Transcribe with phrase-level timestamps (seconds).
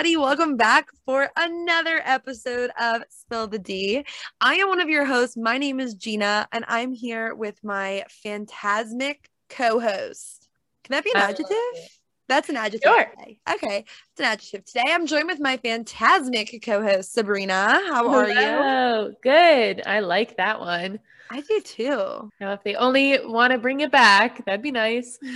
[0.00, 0.16] everybody.
[0.16, 4.02] Welcome back for another episode of Spill the D.
[4.40, 5.36] I am one of your hosts.
[5.36, 10.48] My name is Gina, and I'm here with my phantasmic co host.
[10.84, 11.90] Can that be an uh, adjective?
[12.28, 12.90] That's an adjective.
[12.90, 13.04] Sure.
[13.18, 13.40] Today.
[13.52, 14.64] Okay, it's an adjective.
[14.64, 17.82] Today I'm joined with my phantasmic co host, Sabrina.
[17.86, 18.34] How are you?
[18.34, 19.12] Hello.
[19.22, 19.82] Good.
[19.84, 20.98] I like that one.
[21.30, 22.30] I do too.
[22.40, 25.18] Now, if they only want to bring it back, that'd be nice.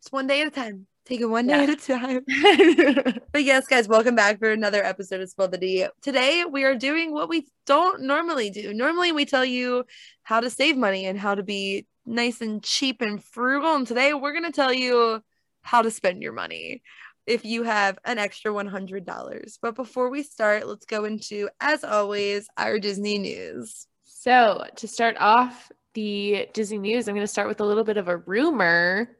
[0.00, 0.86] It's one day at a time.
[1.06, 1.62] Take it one day Yeah.
[1.64, 3.20] at a time.
[3.32, 5.86] But yes, guys, welcome back for another episode of Spill the D.
[6.00, 8.72] Today we are doing what we don't normally do.
[8.72, 9.84] Normally we tell you
[10.22, 13.74] how to save money and how to be nice and cheap and frugal.
[13.74, 15.22] And today we're gonna tell you
[15.62, 16.82] how to spend your money
[17.26, 19.58] if you have an extra $100.
[19.60, 23.86] But before we start, let's go into, as always, our Disney news.
[24.04, 27.96] so, to start off the Disney news, I'm going to start with a little bit
[27.98, 29.16] of a rumor.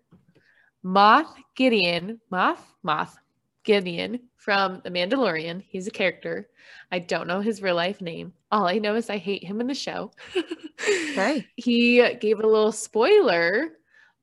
[0.85, 3.17] Moff Gideon, Moff, Moff
[3.65, 5.63] Gideon from The Mandalorian.
[5.67, 6.49] He's a character.
[6.93, 8.35] I don't know his real life name.
[8.53, 10.13] All I know is I hate him in the show.
[11.13, 11.47] Okay.
[11.55, 13.69] he gave a little spoiler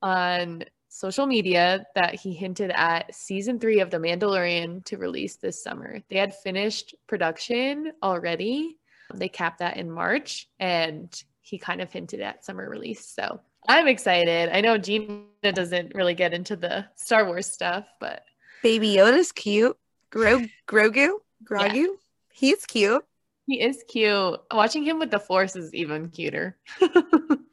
[0.01, 5.63] on social media that he hinted at season three of The Mandalorian to release this
[5.63, 6.01] summer.
[6.09, 8.77] They had finished production already.
[9.13, 11.11] They capped that in March, and
[11.51, 13.05] he kind of hinted at summer release.
[13.05, 14.49] So I'm excited.
[14.55, 18.23] I know Gina doesn't really get into the Star Wars stuff, but
[18.63, 19.77] Baby Yoda's cute.
[20.11, 21.09] Gro- Grogu?
[21.43, 21.87] Grogu?
[22.31, 23.03] He's cute.
[23.47, 24.39] he is cute.
[24.49, 26.57] Watching him with the Force is even cuter.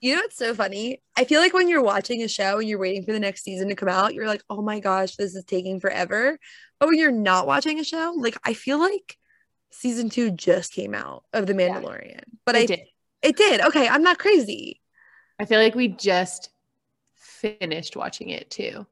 [0.00, 1.02] You know what's so funny?
[1.16, 3.68] I feel like when you're watching a show and you're waiting for the next season
[3.68, 6.38] to come out, you're like, oh my gosh, this is taking forever.
[6.78, 9.18] But when you're not watching a show, like I feel like
[9.72, 11.80] season two just came out of The Yeah.
[11.80, 12.22] Mandalorian.
[12.46, 12.80] But I I did.
[13.22, 13.60] It did.
[13.60, 14.80] Okay, I'm not crazy.
[15.38, 16.50] I feel like we just
[17.16, 18.86] finished watching it too.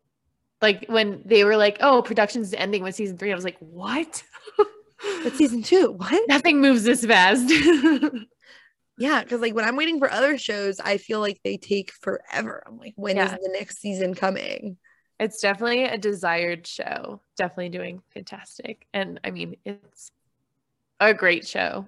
[0.63, 4.23] Like when they were like, "Oh, production's ending with season three, I was like, "What?
[5.23, 6.29] But season two, what?
[6.29, 7.53] Nothing moves this fast."
[8.99, 12.63] Yeah, because like when I'm waiting for other shows, I feel like they take forever.
[12.67, 13.37] I'm like, when is Yeah.
[13.43, 14.79] the next season coming?
[15.19, 17.21] it's definitely a desired show.
[17.37, 20.11] Definitely doing fantastic, and I mean, it's
[21.01, 21.87] a great show.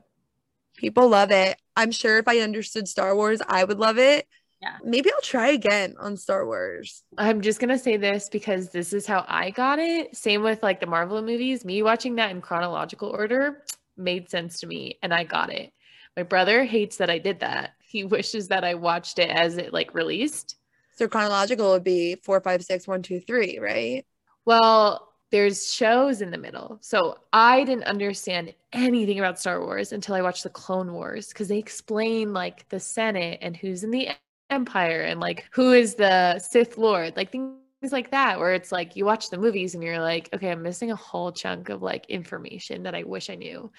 [0.76, 1.59] People love it.
[1.78, 4.27] I'm sure if I understood Star Wars, I would love it.
[4.61, 4.78] Yeah.
[4.83, 7.05] Maybe I'll try again on Star Wars.
[7.16, 10.17] I'm just gonna say this because this is how I got it.
[10.17, 11.65] Same with like the Marvel movies.
[11.65, 13.62] Me watching that in chronological order
[13.97, 15.72] made sense to me, and I got it.
[16.17, 17.75] My brother hates that I did that.
[17.81, 20.56] He wishes that I watched it as it like released.
[20.97, 24.05] So chronological would be four, five, six, one, two, three, right?
[24.44, 26.78] Well, there's shows in the middle.
[26.81, 31.49] So I didn't understand anything about Star Wars until I watched the Clone Wars because
[31.49, 34.09] they explain like the Senate and who's in the
[34.50, 37.59] Empire and like who is the Sith Lord, like things
[37.91, 40.91] like that, where it's like you watch the movies and you're like, okay, I'm missing
[40.91, 43.71] a whole chunk of like information that I wish I knew.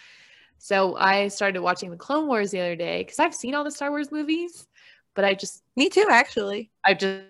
[0.60, 3.72] So I started watching the Clone Wars the other day because I've seen all the
[3.72, 4.68] Star Wars movies,
[5.16, 6.70] but I just Me too, actually.
[6.86, 7.24] I just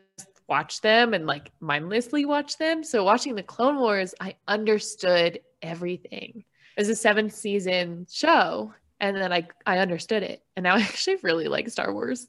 [0.50, 2.84] watched them and like mindlessly watch them.
[2.84, 6.44] So watching the Clone Wars, I understood everything.
[6.76, 10.82] It was a seven season show, and then I I understood it, and now I
[10.82, 12.28] actually really like Star Wars.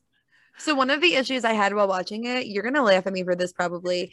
[0.58, 3.24] So one of the issues I had while watching it, you're gonna laugh at me
[3.24, 4.12] for this probably.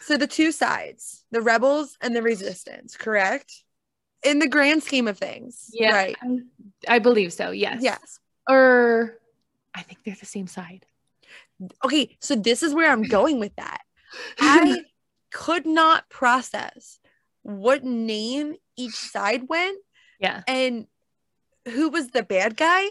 [0.00, 3.62] So the two sides, the rebels and the resistance, correct?
[4.22, 5.70] In the grand scheme of things.
[5.72, 5.94] Yeah.
[5.94, 6.16] Right.
[6.22, 7.52] I, I believe so.
[7.52, 7.82] Yes.
[7.82, 8.18] Yes.
[8.48, 9.18] Or
[9.74, 10.84] I think they're the same side.
[11.84, 13.80] Okay, so this is where I'm going with that.
[14.40, 14.84] I
[15.32, 16.98] could not process
[17.42, 19.78] what name each side went
[20.18, 20.42] yeah.
[20.46, 20.86] and
[21.66, 22.86] who was the bad guy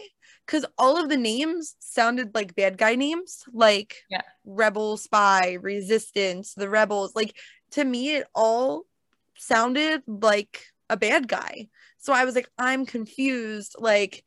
[0.46, 4.22] because all of the names sounded like bad guy names like Yeah.
[4.44, 7.36] rebel spy resistance the rebels like
[7.72, 8.84] to me it all
[9.36, 11.68] sounded like a bad guy
[11.98, 14.24] so i was like i'm confused like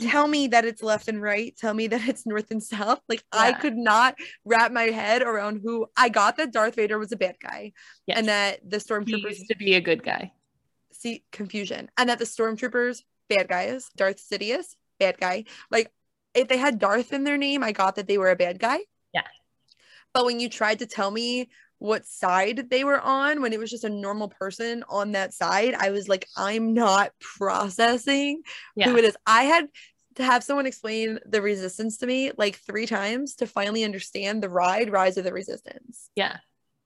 [0.00, 1.56] tell me that it's left and right.
[1.56, 3.00] Tell me that it's north and south.
[3.08, 7.12] Like i could not wrap my head around who i got that darth vader was
[7.12, 7.72] a bad guy
[8.06, 8.18] Yes.
[8.18, 10.32] and that the he stormtroopers used to be a good guy.
[10.92, 11.90] see confusion.
[11.96, 13.88] And that the stormtroopers bad guys.
[13.96, 15.44] Darth sidious bad guy.
[15.70, 15.90] Like
[16.34, 18.78] if they had darth in their name i got that they were a bad guy.
[19.14, 19.22] Yeah.
[20.14, 21.48] but when you tried to tell me
[21.80, 25.74] what side they were on when it was just a normal person on that side
[25.74, 28.42] i was like i'm not processing
[28.76, 28.88] Yeah.
[28.90, 29.66] who it is i had
[30.16, 34.50] to have someone explain the resistance to me like three times to finally understand the
[34.50, 36.36] ride rise of the resistance Yeah.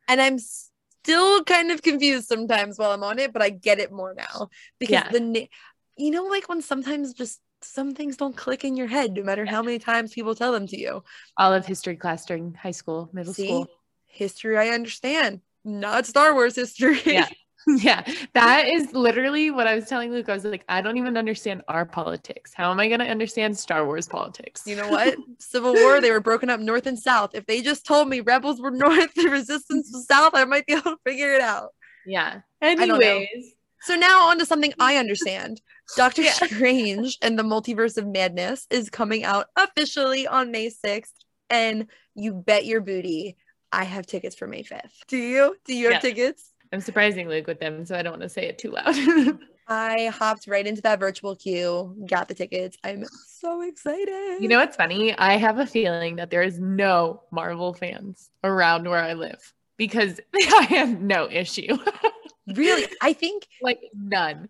[0.09, 3.93] and I'm still kind of confused sometimes while I'm on it, but I get it
[3.93, 4.49] more now
[4.79, 5.11] because Yeah.
[5.11, 5.51] the na-
[5.97, 9.45] you know like when sometimes just some things don't click in your head no matter
[9.47, 11.03] how many times people tell them to you.
[11.37, 13.69] All of history class during high school, middle See, school.
[14.15, 17.01] History I understand, not Star Wars history.
[17.05, 17.29] Yeah.
[17.67, 20.29] yeah, that is literally what I was telling Luke.
[20.29, 22.53] I was like, I don't even understand our politics.
[22.55, 24.65] How am I going to understand Star Wars politics?
[24.67, 25.17] You know what?
[25.39, 27.31] Civil War, they were broken up north and south.
[27.35, 30.75] If they just told me rebels were north, the resistance was south, I might be
[30.75, 31.71] able to figure it out.
[32.05, 32.41] Yeah.
[32.61, 35.63] Anyways, So now on to something I understand.
[35.97, 36.33] Doctor Yeah.
[36.33, 41.13] Strange and the Multiverse of Madness is coming out officially on May 6th.
[41.49, 43.37] And you bet your booty
[43.75, 44.93] I have tickets for May 5th.
[45.09, 45.57] Do you?
[45.65, 45.99] Do you have Yeah.
[46.11, 46.53] tickets?
[46.73, 48.95] I'm surprising Luke with them, so I don't want to say it too loud.
[49.69, 52.77] I hopped right into that virtual queue, got the tickets.
[52.85, 54.43] I'm so excited.
[54.43, 55.17] you know what's funny?
[55.17, 59.41] I have a feeling that there is no Marvel fans around where I live
[59.79, 61.77] because I have no issue.
[62.55, 64.49] really, I think like none.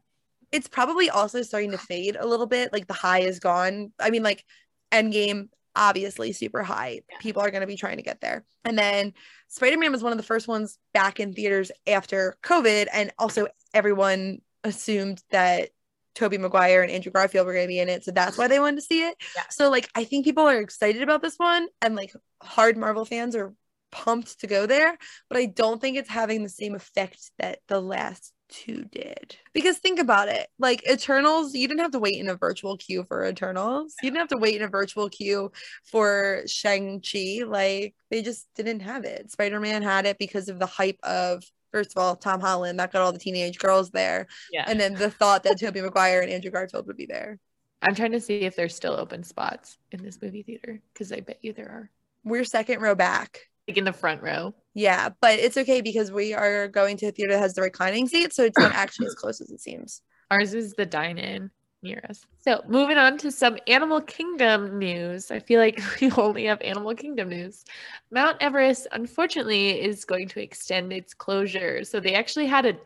[0.50, 2.73] it's probably also starting to fade a little bit.
[2.73, 3.93] Like the high is gone.
[4.00, 4.44] I mean, like
[4.91, 7.00] Endgame, obviously super high.
[7.11, 7.19] Yeah.
[7.21, 8.44] People are going to be trying to get there.
[8.65, 9.12] And then
[9.49, 12.88] Spider Man was one of the first ones back in theaters after COVID.
[12.93, 15.71] And also, everyone assumed that
[16.15, 18.05] Tobey Maguire and Andrew Garfield were going to be in it.
[18.05, 19.17] So that's why they wanted to see it.
[19.35, 19.43] Yeah.
[19.50, 21.67] So, like, I think people are excited about this one.
[21.82, 22.12] And like,
[22.43, 23.53] hard Marvel fans are
[23.91, 24.97] pumped to go there.
[25.29, 29.37] But I don't think it's having the same effect that the last two did.
[29.53, 33.05] Because think about it like Eternals, you didn't have to wait in a virtual queue
[33.09, 33.95] for Eternals.
[34.03, 35.53] You didn't have to wait in a virtual queue
[35.85, 37.45] for Shang-Chi.
[37.47, 39.31] Like they just didn't have it.
[39.31, 41.43] Spider-Man had it because of the hype of
[41.73, 44.29] first of all, Tom Holland, that got all the teenage girls there.
[44.53, 44.65] Yeah.
[44.69, 47.41] And then the thought that Tobey Maguire and Andrew Garfield would be there.
[47.83, 51.21] I'm trying to see if there's still open spots in this movie theater because I
[51.21, 51.91] bet you there are.
[52.25, 53.41] We're second row back.
[53.67, 54.55] Like in the front row.
[54.75, 58.09] Yeah, but it's okay because we are going to a theater that has the reclining
[58.09, 60.03] seat, so it's not actually as close as it seems.
[60.31, 61.50] Ours is the dine in
[61.82, 62.25] near us.
[62.41, 65.31] So moving on to some Animal Kingdom news.
[65.31, 67.65] I feel like we only have Animal Kingdom news.
[68.11, 71.85] Mount Everest, unfortunately, is going to extend its closure.
[71.85, 72.77] So they actually had a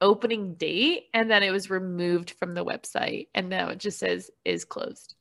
[0.00, 4.30] opening date and then it was removed from the website and now it just says
[4.44, 5.14] is closed.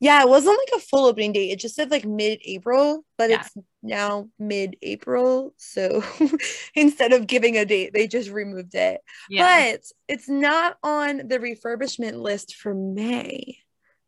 [0.00, 1.50] Yeah, it wasn't like a full opening date.
[1.50, 3.40] It just said like mid-April, but Yeah.
[3.40, 5.54] it's now mid-April.
[5.56, 6.02] So
[6.74, 9.00] instead of giving a date, they just removed it.
[9.30, 13.58] But it's not on the refurbishment list for May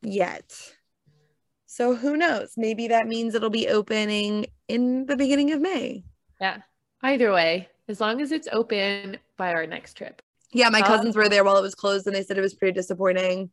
[0.03, 0.59] yet.
[1.67, 2.55] So who knows?
[2.57, 6.05] Maybe that means it'll be opening in the beginning of May.
[6.41, 6.59] yeah.
[7.03, 10.23] Either way, as long as it's open by our next trip.
[10.53, 12.55] Yeah, my cousins were um, there while it was closed and they said it was
[12.55, 13.51] pretty disappointing.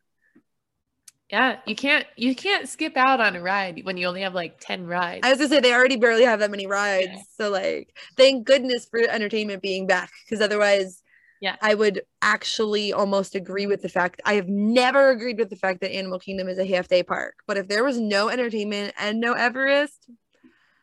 [1.33, 4.59] Yeah, you can't you can't skip out on a ride when you only have like
[4.59, 5.21] 10 rides.
[5.23, 7.07] I was gonna say they already barely have that many rides.
[7.11, 7.21] Yeah.
[7.37, 11.01] So like thank goodness for entertainment being back because otherwise
[11.41, 11.55] Yeah.
[11.59, 15.81] I would actually almost agree with the fact I have never agreed with the fact
[15.81, 17.33] that Animal Kingdom is a half day park.
[17.47, 20.07] But if there was no entertainment and no Everest,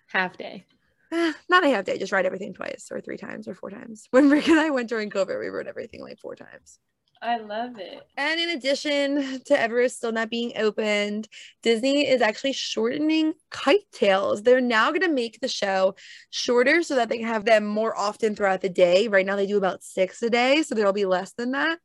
[0.09, 0.67] Half day.
[1.13, 4.09] eh, not a half day, just ride everything twice or three times or four times.
[4.11, 6.81] When Rick and I went during COVID, we rode everything like four times.
[7.23, 8.07] I love it.
[8.17, 11.29] And in addition to Everest still not being opened,
[11.63, 14.45] Disney is actually shortening KiteTails.
[14.45, 15.95] They're now going to make the show
[16.31, 19.09] shorter so that they can have them more often throughout the day.
[19.09, 21.79] Right now, they do about six a day, so there'll be less than that.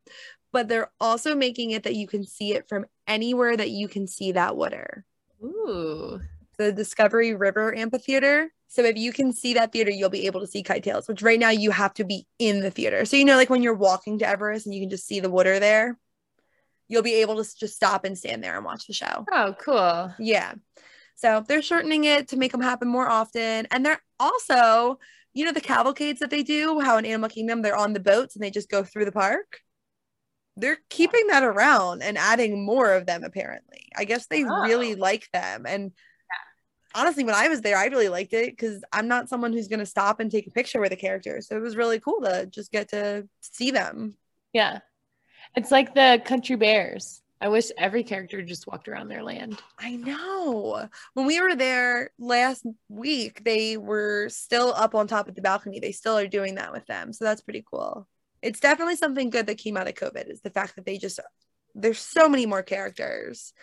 [0.54, 4.08] But they're also making it that you can see it from anywhere that you can
[4.08, 5.06] see that water.
[5.44, 6.22] Ooh.
[6.58, 8.52] The Discovery River Amphitheater.
[8.68, 11.40] So if you can see that theater, you'll be able to see KiteTails, which right
[11.40, 13.06] now you have to be in the theater.
[13.06, 15.30] So you know, like when you're walking to Everest and you can just see the
[15.30, 15.98] water there,
[16.88, 19.26] you'll be able to just stop and stand there and watch the show.
[19.32, 20.14] Oh, cool.
[20.20, 20.54] Yeah.
[21.16, 23.68] So they're shortening it to make them happen more often.
[23.72, 25.00] And they're also,
[25.34, 28.36] you know, the cavalcades that they do, how in Animal Kingdom they're on the boats
[28.36, 29.62] and they just go through the park.
[30.58, 33.90] They're keeping that around and adding more of them, apparently.
[33.96, 34.62] I guess they oh.
[34.64, 34.98] really Oh.
[34.98, 35.66] like them.
[35.66, 35.92] And
[36.96, 39.80] honestly, when I was there, I really liked it because I'm not someone who's going
[39.80, 41.42] to stop and take a picture with a character.
[41.42, 44.16] So it was really cool to just get to see them.
[44.54, 44.80] Yeah.
[45.56, 47.22] It's like the country bears.
[47.42, 49.62] I wish every character just walked around their land.
[49.78, 50.88] I know.
[51.14, 55.80] When we were there last week, they were still up on top of the balcony.
[55.80, 57.12] They still are doing that with them.
[57.12, 58.08] So that's pretty cool.
[58.42, 61.20] It's definitely something good that came out of COVID is the fact that they just
[61.76, 63.54] there's so many more characters.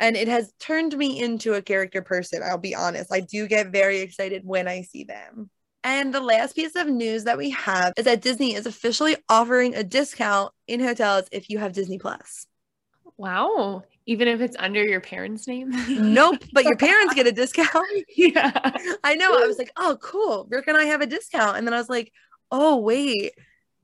[0.00, 2.42] And it has turned me into a character person.
[2.42, 3.12] I'll be honest.
[3.12, 5.50] I do get very excited when I see them.
[5.84, 9.74] And the last piece of news that we have is that Disney is officially offering
[9.74, 12.46] a discount in hotels if you have Disney Plus.
[13.16, 13.84] Wow.
[14.06, 15.70] Even if it's under your parents' name?
[15.88, 17.86] Nope, but your parents get a discount.
[18.16, 18.50] yeah.
[19.04, 19.32] I know.
[19.32, 20.46] I was like, oh, cool.
[20.50, 21.56] Rick and I have a discount.
[21.56, 22.12] And then I was like,
[22.50, 23.32] oh, wait.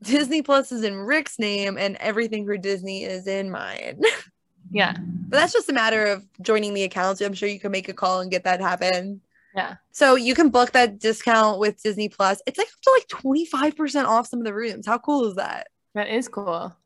[0.02, 4.00] Disney Plus is in Rick's name and everything for Disney is in mine.
[4.70, 4.96] Yeah.
[4.98, 7.20] but that's just a matter of joining the accounts.
[7.20, 9.20] I'm sure you can make a call and get that happen.
[9.54, 9.76] Yeah.
[9.90, 12.42] So you can book that discount with Disney Plus.
[12.46, 13.08] It's like up to like
[13.72, 14.86] 25% off some of the rooms.
[14.86, 15.68] How cool is that?
[15.94, 16.76] That is cool.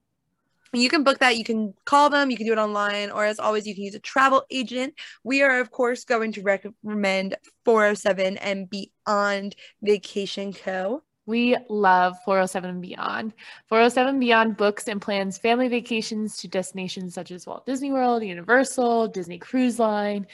[0.72, 1.36] You can book that.
[1.36, 2.30] You can call them.
[2.30, 4.94] You can do it online, or as always, you can use a travel agent.
[5.24, 7.34] We are, of course, going to recommend
[7.64, 11.02] 407 and Beyond Vacation Co.
[11.26, 13.34] We love 407 and Beyond.
[13.68, 19.08] 407 Beyond books and plans family vacations to destinations such as Walt Disney World, Universal,
[19.08, 20.26] Disney Cruise Line,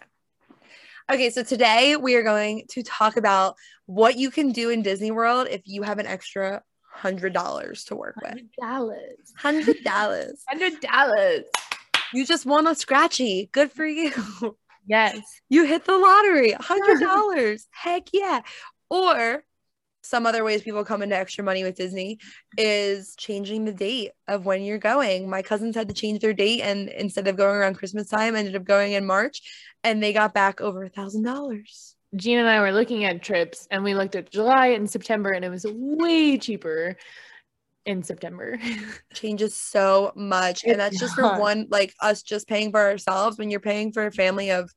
[1.10, 3.56] Okay, so today we are going to talk about
[3.86, 7.96] what you can do in Disney World if you have an extra hundred dollars to
[7.96, 8.40] work with.
[8.62, 9.34] Dollars.
[9.38, 10.44] Hundred dollars.
[10.50, 11.46] Hundred dollars.
[12.14, 13.48] You just won a scratchy.
[13.54, 14.12] Good for you.
[14.86, 15.20] Yes.
[15.50, 16.52] You hit the lottery.
[16.54, 17.68] Hundred dollars.
[17.72, 18.42] Heck yeah.
[18.90, 19.44] Or
[20.02, 22.18] some other ways people come into extra money with Disney
[22.58, 25.30] is changing the date of when you're going.
[25.30, 28.56] My cousins had to change their date and instead of going around Christmas time, ended
[28.56, 29.42] up going in March
[29.84, 31.96] and they got back over a thousand dollars.
[32.16, 35.46] Gina and I were looking at trips and we looked at July and September and
[35.46, 36.98] it was way cheaper
[37.90, 38.60] in September.
[39.14, 40.64] Changes so much.
[40.64, 43.38] It and that's just for one, like us just paying for ourselves.
[43.38, 44.72] When you're paying for a family of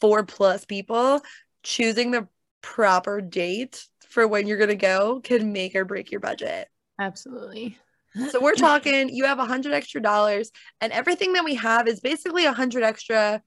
[0.00, 1.20] four plus people,
[1.64, 2.28] choosing the
[2.62, 6.68] proper date for when you're gonna go can make or break your budget.
[7.00, 7.76] Absolutely.
[8.30, 12.00] So we're talking you have a hundred extra dollars, and everything that we have is
[12.00, 13.42] basically a hundred extra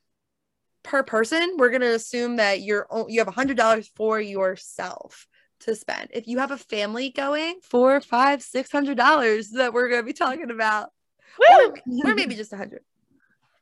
[0.84, 1.56] per person.
[1.58, 5.26] We're gonna assume that you're you have a hundred dollars for yourself
[5.66, 6.10] to spend.
[6.14, 10.14] If you have a family going, four, five, six hundred dollars that we're gonna be
[10.14, 10.90] talking about,
[11.40, 11.74] or,
[12.06, 12.82] or maybe just a hundred.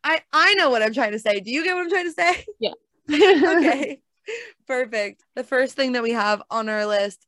[0.03, 1.39] I I know what I'm trying to say.
[1.39, 2.45] Do you get what I'm trying to say?
[2.59, 2.71] Yeah.
[3.57, 4.01] okay.
[4.67, 5.23] Perfect.
[5.35, 7.25] The first thing that we have on our list,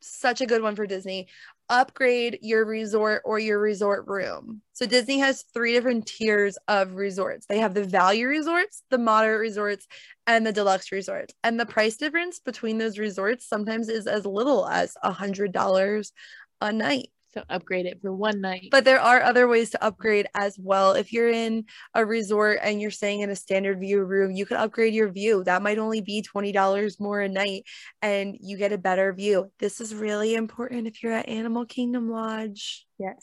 [0.00, 1.28] such a good one for Disney.
[1.72, 4.60] Upgrade your resort or your resort room.
[4.74, 7.46] So Disney has three different tiers of resorts.
[7.46, 9.86] They have the value resorts, the moderate resorts,
[10.26, 11.32] and the deluxe resorts.
[11.42, 16.12] And the price difference between those resorts sometimes is as little as a hundred dollars
[16.60, 17.08] a night.
[17.34, 18.68] So upgrade it for one night.
[18.70, 20.92] But there are other ways to upgrade as well.
[20.92, 24.58] If you're in a resort and you're staying in a standard view room, you could
[24.58, 25.42] upgrade your view.
[25.44, 27.64] That might only be $20 more a night
[28.02, 29.50] and you get a better view.
[29.58, 33.16] This is really important if you're at Animal Kingdom Lodge yes.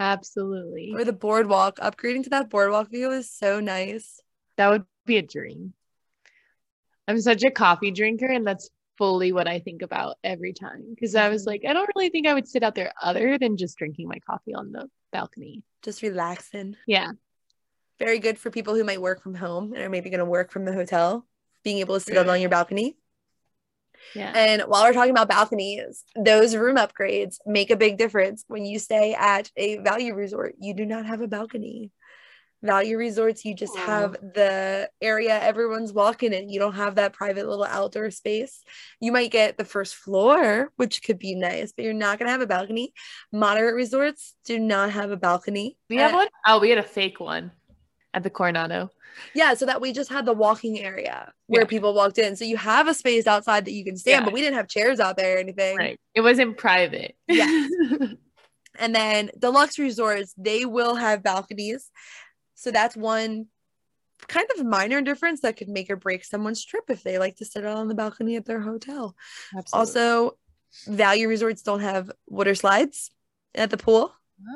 [0.00, 0.92] Absolutely.
[0.96, 1.78] or the boardwalk.
[1.78, 4.20] Upgrading to that boardwalk view is so nice.
[4.56, 5.74] That would be a dream.
[7.06, 10.84] I'm such a coffee drinker, and that's fully what I think about every time.
[10.90, 11.46] Because I was Mhm.
[11.46, 14.18] like, I don't really think I would sit out there other than just drinking my
[14.20, 15.62] coffee on the balcony.
[15.82, 16.76] Just relaxing.
[16.86, 17.12] Yeah.
[17.98, 20.50] Very good for people who might work from home and are maybe going to work
[20.50, 21.26] from the hotel,
[21.62, 22.96] being able to sit out on your balcony.
[24.14, 24.32] Yeah.
[24.34, 28.44] And while we're talking about balconies, those room upgrades make a big difference.
[28.48, 31.92] When you stay at a value resort, you do not have a balcony.
[32.62, 33.84] Value resorts, you just Aw.
[33.86, 36.48] have the area everyone's walking in.
[36.48, 38.62] You don't have that private little outdoor space.
[39.00, 42.32] You might get the first floor, which could be nice, but you're not going to
[42.32, 42.92] have a balcony.
[43.32, 45.76] Moderate resorts do not have a balcony.
[45.90, 46.28] we have Uh, one?
[46.46, 47.50] Oh, we had a fake one
[48.14, 48.90] at the Coronado.
[49.34, 51.66] Yeah, so that we just had the walking area where Yeah.
[51.66, 52.36] people walked in.
[52.36, 54.24] So you have a space outside that you can stand, Yeah.
[54.24, 55.76] but we didn't have chairs out there or anything.
[55.76, 56.00] Right.
[56.14, 57.16] It wasn't private.
[57.26, 57.70] Yes.
[58.78, 61.90] And then deluxe resorts, they will have balconies.
[62.54, 63.46] So that's one
[64.28, 67.44] kind of minor difference that could make or break someone's trip if they like to
[67.44, 69.16] sit out on the balcony at their hotel.
[69.56, 69.90] Absolutely.
[70.00, 70.38] Also,
[70.86, 73.10] value resorts don't have water slides
[73.54, 74.14] at the pool.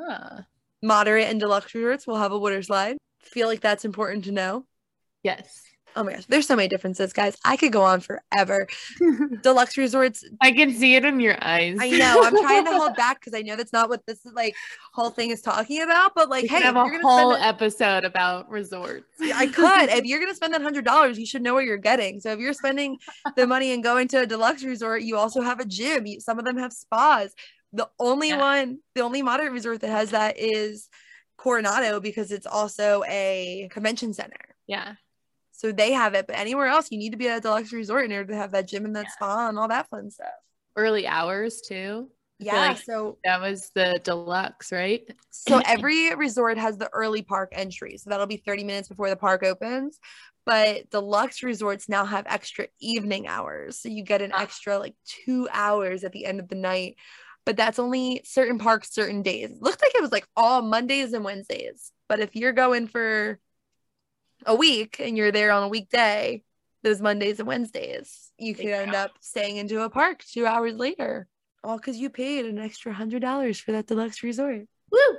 [0.09, 0.45] Ah,
[0.81, 2.97] Moderate and deluxe resorts will have a water slide.
[3.21, 4.65] Feel like that's important to know.
[5.23, 5.63] yes.
[5.97, 7.35] Oh my gosh, there's so many differences, guys.
[7.43, 8.67] I could go on forever.
[9.41, 11.77] Deluxe resorts, I can see it in your eyes.
[11.81, 12.21] I know.
[12.23, 14.55] I'm trying to hold back because I know that's not what this is like
[14.93, 16.13] whole thing is talking about.
[16.15, 19.05] But like, We hey, could have if a whole spend episode about resorts.
[19.19, 19.89] I could.
[19.89, 22.19] If you're gonna spend that hundred dollars, you should know what you're getting.
[22.19, 22.97] So if you're spending
[23.35, 26.05] the money and going to a deluxe resort, you also have a gym.
[26.05, 27.33] You, some of them have spas.
[27.73, 28.37] The only Yeah.
[28.37, 30.89] one, the only moderate resort that has that is
[31.37, 34.55] Coronado because it's also a convention center.
[34.67, 34.93] yeah.
[35.57, 38.05] So they have it, but anywhere else, you need to be at a deluxe resort
[38.05, 39.11] in order to have that gym and that Yeah.
[39.11, 40.27] spa and all that fun stuff.
[40.75, 42.09] Early hours too.
[42.39, 42.55] Yeah.
[42.69, 45.01] like so That was the deluxe, right?
[45.31, 47.97] So every resort has the early park entry.
[47.97, 49.99] So that'll be 30 minutes before the park opens.
[50.45, 53.79] but deluxe resorts now have extra evening hours.
[53.81, 54.43] So you get an Ah.
[54.43, 56.95] extra like two hours at the end of the night.
[57.45, 59.51] But that's only certain parks, certain days.
[59.51, 61.91] It looked like it was like all Mondays and Wednesdays.
[62.07, 63.39] But if you're going for
[64.45, 66.43] a week and you're there on a weekday,
[66.83, 71.27] those Mondays and Wednesdays, you could end up staying into a park two hours later.
[71.63, 74.61] All because you paid an extra hundred dollars for that deluxe resort.
[74.91, 75.17] Woo!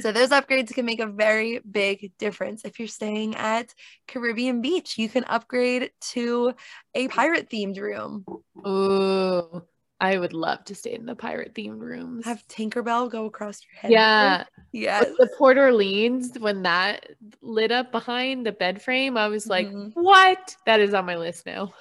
[0.00, 2.64] So those upgrades can make a very big difference.
[2.64, 3.74] If you're staying at
[4.06, 6.54] Caribbean Beach, you can upgrade to
[6.94, 8.24] a pirate themed room.
[8.64, 9.66] Ooh,
[10.02, 12.24] I would love to stay in the pirate themed rooms.
[12.24, 13.92] Have Tinkerbell go across your head.
[13.92, 15.06] yeah, Yes.
[15.08, 17.06] With the Port Orleans when that
[17.40, 19.92] lit up behind the bed frame, I was like, Mhm.
[19.94, 21.72] "What?" That is on my list now.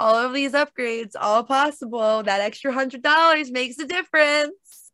[0.00, 2.22] All of these upgrades, all possible.
[2.24, 4.87] That extra hundred dollars makes a difference.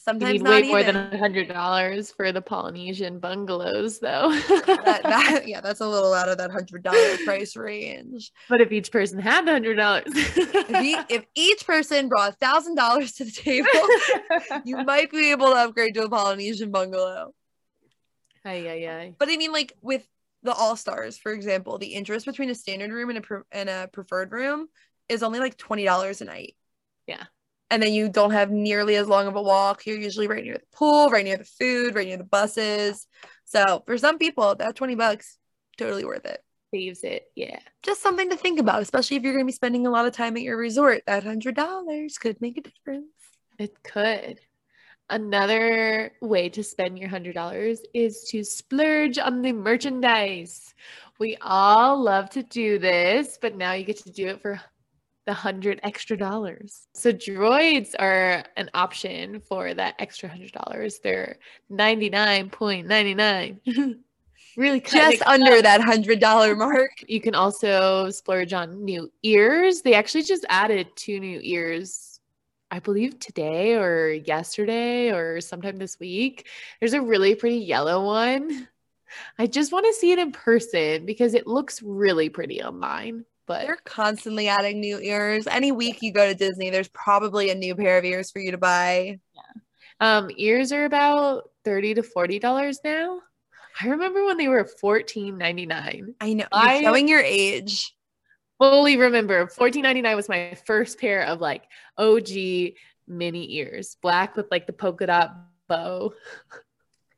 [0.00, 3.98] Yes, you Sometimes need not way more than a hundred dollars for the Polynesian bungalows,
[3.98, 4.32] though.
[4.32, 8.32] that, that, yeah, that's a little out of that hundred dollar price range.
[8.48, 12.76] but if each person had the hundred dollars, If, if each person brought a thousand
[12.76, 13.68] dollars to the table,
[14.64, 17.34] you might be able to upgrade to a Polynesian bungalow.
[18.44, 19.14] Ay, ay, ay.
[19.18, 20.06] But I mean, like with
[20.42, 23.68] the All Stars, for example, the interest between a standard room and a pre- and
[23.68, 24.68] a preferred room
[25.10, 26.54] is only like twenty dollars a night.
[27.06, 27.24] Yeah.
[27.70, 29.86] And then you don't have nearly as long of a walk.
[29.86, 33.06] You're usually right near the pool, right near the food, right near the buses.
[33.44, 35.38] So for some people, that twenty bucks
[35.78, 36.42] totally worth it.
[36.74, 37.24] Saves it.
[37.34, 37.58] Yeah.
[37.82, 40.12] Just something to think about, especially if you're going to be spending a lot of
[40.12, 41.02] time at your resort.
[41.06, 43.06] That hundred dollars could make a difference.
[43.58, 44.40] It could.
[45.08, 50.72] Another way to spend your hundred dollars is to splurge on the merchandise.
[51.18, 54.60] We all love to do this, but now you get to do it for
[55.26, 56.86] the hundred extra dollars.
[56.94, 61.00] So droids are an option for that extra hundred dollars.
[61.00, 61.36] They're
[61.68, 63.60] ninety nine point ninety nine.
[64.56, 65.62] really Just under up.
[65.62, 67.04] that hundred dollar mark.
[67.06, 69.82] You can also splurge on new ears.
[69.82, 72.20] They actually just added two new ears,
[72.70, 76.48] I believe today or yesterday or sometime this week.
[76.80, 78.68] There's a really pretty yellow one.
[79.38, 83.24] I just want to see it in person because it looks really pretty online.
[83.50, 85.48] But They're constantly adding new ears.
[85.48, 88.52] Any week you go to Disney, there's probably a new pair of ears for you
[88.52, 89.18] to buy.
[89.98, 93.18] um, ears are about 30 to $40 now.
[93.82, 96.14] I remember when they were $14.99.
[96.20, 96.44] I know.
[96.44, 97.92] You're I- showing your age.
[98.58, 101.64] fully remember $14.99 was my first pair of like
[101.98, 102.28] OG
[103.08, 105.34] mini ears, black with like the polka dot
[105.68, 106.12] bow.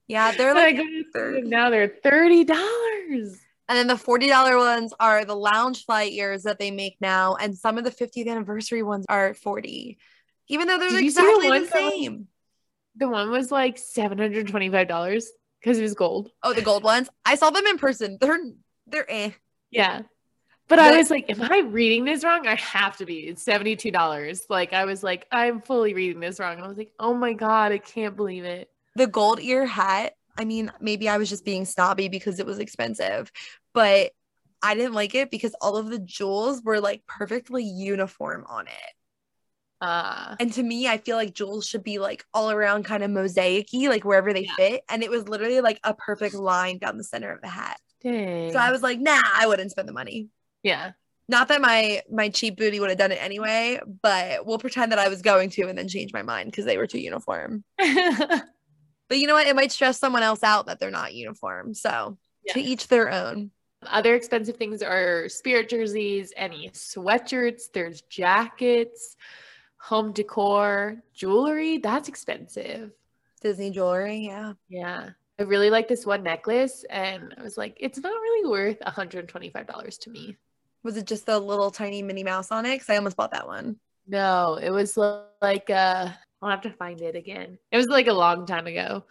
[0.09, 1.35] Yeah, they're like go to see third.
[1.42, 3.38] them now they're thirty dollars.
[3.72, 7.37] And then the $40 ones are the Loungefly ears that they make now.
[7.37, 9.98] And some of the 50th anniversary ones are 40
[10.48, 12.28] even though they're Did the exactly the, ones that was- same.
[12.96, 15.26] The one was like seven hundred twenty-five dollars
[15.58, 16.30] because it was gold.
[16.42, 17.08] Oh, the gold ones.
[17.24, 18.18] I saw them in person.
[18.20, 18.38] They're
[18.87, 19.30] they're eh.
[19.70, 20.02] Yeah.
[20.68, 22.46] But I was like, am I reading this wrong?
[22.46, 23.20] I have to be.
[23.20, 24.40] It's $72.
[24.50, 26.56] Like I was like, I'm fully reading this wrong.
[26.56, 28.70] And I was like, oh my God, I can't believe it.
[28.94, 30.14] The gold ear hat.
[30.38, 33.31] I mean, maybe I was just being snobby because it was expensive,
[33.75, 34.12] but
[34.62, 38.95] I didn't like it because all of the jewels were like perfectly uniform on it.
[39.81, 43.11] Uh And to me, I feel like jewels should be like all around kind of
[43.11, 44.57] mosaicy, like wherever they Yeah.
[44.57, 44.83] fit.
[44.88, 47.79] And it was literally like a perfect line down the center of the hat.
[48.01, 48.53] dang.
[48.53, 50.29] So I was like, nah, I wouldn't spend the money.
[50.62, 50.92] yeah.
[51.29, 54.99] Not that my my cheap booty would have done it anyway, but we'll pretend that
[54.99, 57.64] I was going to and then change my mind because they were too uniform.
[59.08, 59.46] But you know what?
[59.46, 61.74] It might stress someone else out that they're not uniform.
[61.74, 62.16] So
[62.48, 63.50] to each their own.
[63.86, 69.16] Other expensive things are spirit jerseys, any sweatshirts, there's jackets,
[69.78, 71.78] home decor, jewelry.
[71.78, 72.92] That's expensive.
[73.40, 74.52] Disney jewelry, yeah.
[74.68, 75.10] Yeah.
[75.38, 79.98] I really like this one necklace, and I was like, it's not really worth $125
[80.00, 80.36] to me.
[80.84, 82.74] Was it just the little tiny Minnie Mouse on it?
[82.74, 83.76] Because I almost bought that one.
[84.06, 86.10] No, it was like uh
[86.42, 87.59] I'll have to find it again.
[87.70, 89.05] It was like a long time ago.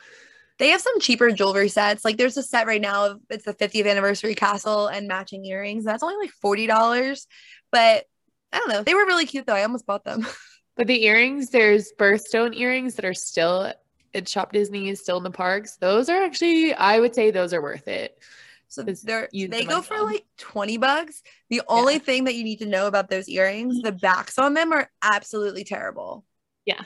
[0.60, 2.06] They have some cheaper jewelry sets.
[2.06, 5.86] Like there's a set right now of it's the 50th anniversary castle and matching earrings.
[5.86, 7.26] That's only like $40.
[7.72, 8.06] But
[8.54, 8.84] I don't know.
[8.84, 9.56] They were really cute though.
[9.56, 10.28] I almost bought them.
[10.78, 13.74] But the earrings, there's birthstone earrings that are still
[14.13, 15.76] at Shop Disney, is still in the parks.
[15.76, 18.17] Those are actually, I would say those are worth it.
[18.70, 21.24] So they're they go for like 20 bucks.
[21.50, 24.72] The only thing that you need to know about those earrings, the backs on them
[24.72, 26.24] are absolutely terrible.
[26.65, 26.82] Yeah.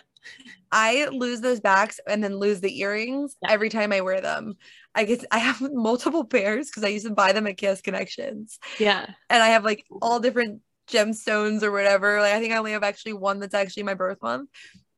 [0.71, 3.51] I lose those backs and then lose the earrings Yeah.
[3.51, 4.55] every time I wear them.
[4.93, 8.59] I get I have multiple pairs because I used to buy them at Kiss Connections.
[8.79, 9.05] Yeah.
[9.29, 12.19] And I have like all different gemstones or whatever.
[12.21, 14.49] Like I think I only have actually one that's actually my birth month.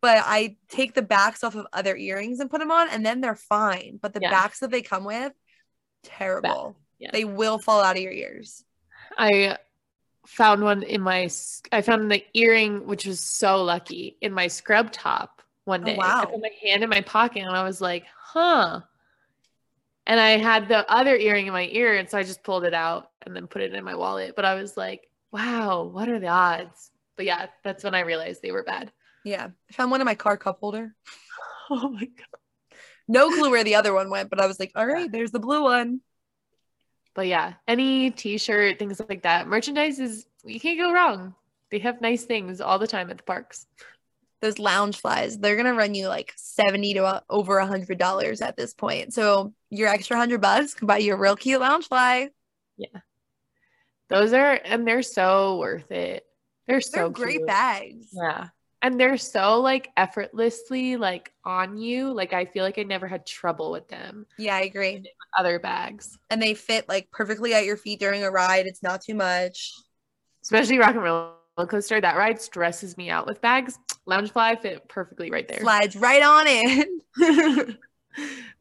[0.02, 3.20] But I take the backs off of other earrings and put them on and then
[3.22, 3.98] they're fine.
[4.02, 4.30] But the Yeah.
[4.32, 5.34] backs that they come with,
[6.04, 6.78] terrible.
[7.00, 7.10] Yeah.
[7.12, 8.64] They will fall out of your ears.
[9.18, 9.58] I
[10.28, 11.30] found one in my
[11.72, 15.96] I found the earring which was so lucky in my scrub top one oh, day.
[15.96, 16.22] wow.
[16.22, 18.82] I put my hand in my pocket and I was like, "Huh."
[20.06, 22.74] And I had the other earring in my ear and so I just pulled it
[22.74, 26.20] out and then put it in my wallet, but I was like, "Wow, what are
[26.20, 28.92] the odds?" But yeah, that's when I realized they were bad.
[29.24, 29.48] Yeah.
[29.70, 30.94] I found one in my car cup holder.
[31.70, 32.78] Oh my god.
[33.10, 35.40] No clue where the other one went, but I was like, all right, there's the
[35.40, 36.00] blue one.
[37.18, 39.48] But yeah, any t-shirt, things like that.
[39.48, 41.36] Merchandise is you can't go wrong.
[41.72, 43.68] They have nice things all the time at the parks.
[44.42, 48.56] Those Loungeflies, they're gonna run you like 70 to uh, over a hundred dollars at
[48.56, 49.14] this point.
[49.16, 52.30] So your extra hundred bucks can buy you a real cute lounge fly.
[52.78, 53.00] Yeah,
[54.10, 56.26] those are and they're so worth it.
[56.68, 57.48] They're so They're great cute.
[57.48, 58.10] bags.
[58.14, 58.50] Yeah.
[58.82, 62.14] And they're so like effortlessly like on you.
[62.14, 64.28] Like I feel like I never had trouble with them.
[64.38, 65.04] Yeah, I agree.
[65.38, 66.18] Other bags.
[66.30, 68.66] And they fit like perfectly at your feet during a ride.
[68.66, 69.72] It's not too much.
[70.42, 71.34] Especially Rock 'n' Roller
[71.68, 72.02] Coaster.
[72.02, 73.78] That ride stresses me out with bags.
[74.08, 75.60] Loungefly fit perfectly right there.
[75.60, 77.00] Slides right on in.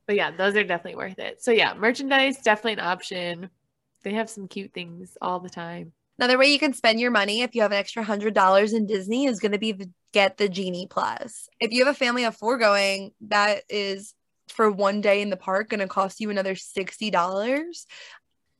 [0.06, 1.42] but yeah, those are definitely worth it.
[1.42, 3.50] So yeah, merchandise definitely an option.
[4.02, 5.92] They have some cute things all the time.
[6.18, 8.86] Another way you can spend your money if you have an extra hundred dollars in
[8.86, 11.48] Disney is going to be the, get the Genie Plus.
[11.60, 14.14] If you have a family of four going, that is
[14.48, 17.86] for one day in the park going to cost you another sixty dollars.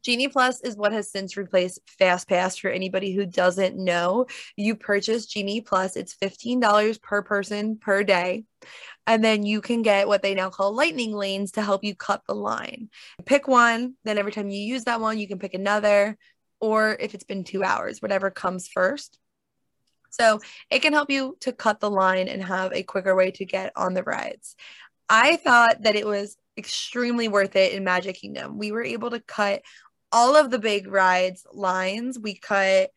[0.07, 4.27] Genie Plus is what has since replaced Fast Pass for anybody who doesn't know.
[4.55, 8.45] You purchase Genie Plus, it's $15 per person per day.
[9.09, 12.23] And then you can get what they now call lightning lanes to help you cut
[12.29, 12.89] the line.
[13.25, 16.17] Pick one, then every time you use that one, you can pick another
[16.61, 19.19] or if it's been two hours, whatever comes first.
[20.11, 23.45] So it can help you to cut the line and have a quicker way to
[23.45, 24.57] get on the rides.
[25.09, 28.59] I thought that it was extremely worth it in Magic Kingdom.
[28.59, 29.63] We were able to cut
[30.13, 32.19] all of the big rides lines.
[32.19, 32.91] We cut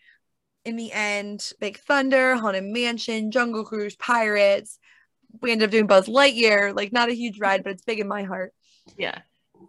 [0.66, 4.80] in the end Big Thunder, Haunted Mansion, Jungle Cruise, Pirates.
[5.42, 8.08] We ended up doing Buzz Lightyear, like not a huge ride, but it's big in
[8.08, 8.54] my heart.
[8.98, 9.20] Yeah.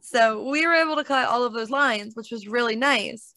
[0.03, 3.35] So we were able to cut all of those lines, which was really nice.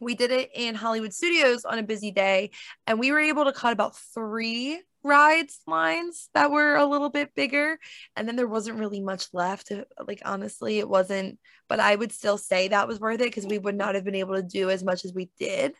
[0.00, 2.50] We did it in Hollywood Studios on a busy day,
[2.86, 7.34] and we were able to cut about three rides lines that were a little bit
[7.34, 7.78] bigger.
[8.16, 9.72] And then there wasn't really much left.
[9.72, 11.38] Uh, like, honestly, it wasn't,
[11.68, 14.14] but I would still say that was worth it because we would not have been
[14.14, 15.74] able to do as much as we did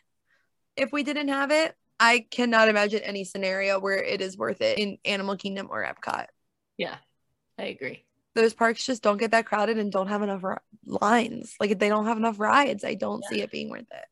[0.77, 1.75] if we didn't have it.
[1.99, 6.27] I cannot imagine any scenario where it is worth it in Animal Kingdom or Epcot
[6.77, 6.97] Yeah.
[7.59, 8.05] I agree.
[8.35, 11.55] those parks just don't get that crowded and don't have enough ri- lines.
[11.59, 14.05] Like if they don't have enough rides, I don't see it being worth it.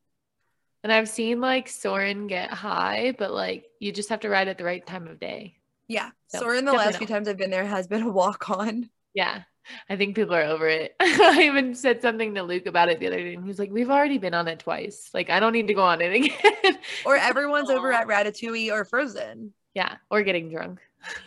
[0.84, 4.58] And I've seen like Soarin' get high, but like you just have to ride at
[4.58, 5.56] the right time of day.
[5.88, 6.10] Yeah.
[6.28, 8.90] So, Soarin' the last few times I've been there has been a walk on.
[9.16, 9.42] Yeah.
[9.88, 10.96] I think people are over it.
[11.00, 13.88] I even said something to Luke about it the other day, and he's like, We've
[13.88, 15.08] already been on it twice.
[15.14, 16.12] Like, I don't need to go on it
[16.64, 16.78] again.
[17.06, 19.96] Or everyone's over at Ratatouille or Frozen yeah.
[20.10, 20.80] Or getting drunk.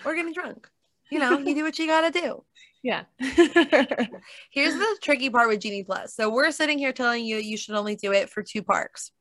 [0.05, 0.69] or getting drunk.
[1.11, 2.43] You know, you do what you gotta do.
[2.83, 3.03] Yeah.
[3.19, 6.13] Here's the tricky part with Genie Plus.
[6.13, 9.11] So we're sitting here telling you you should only do it for two parks.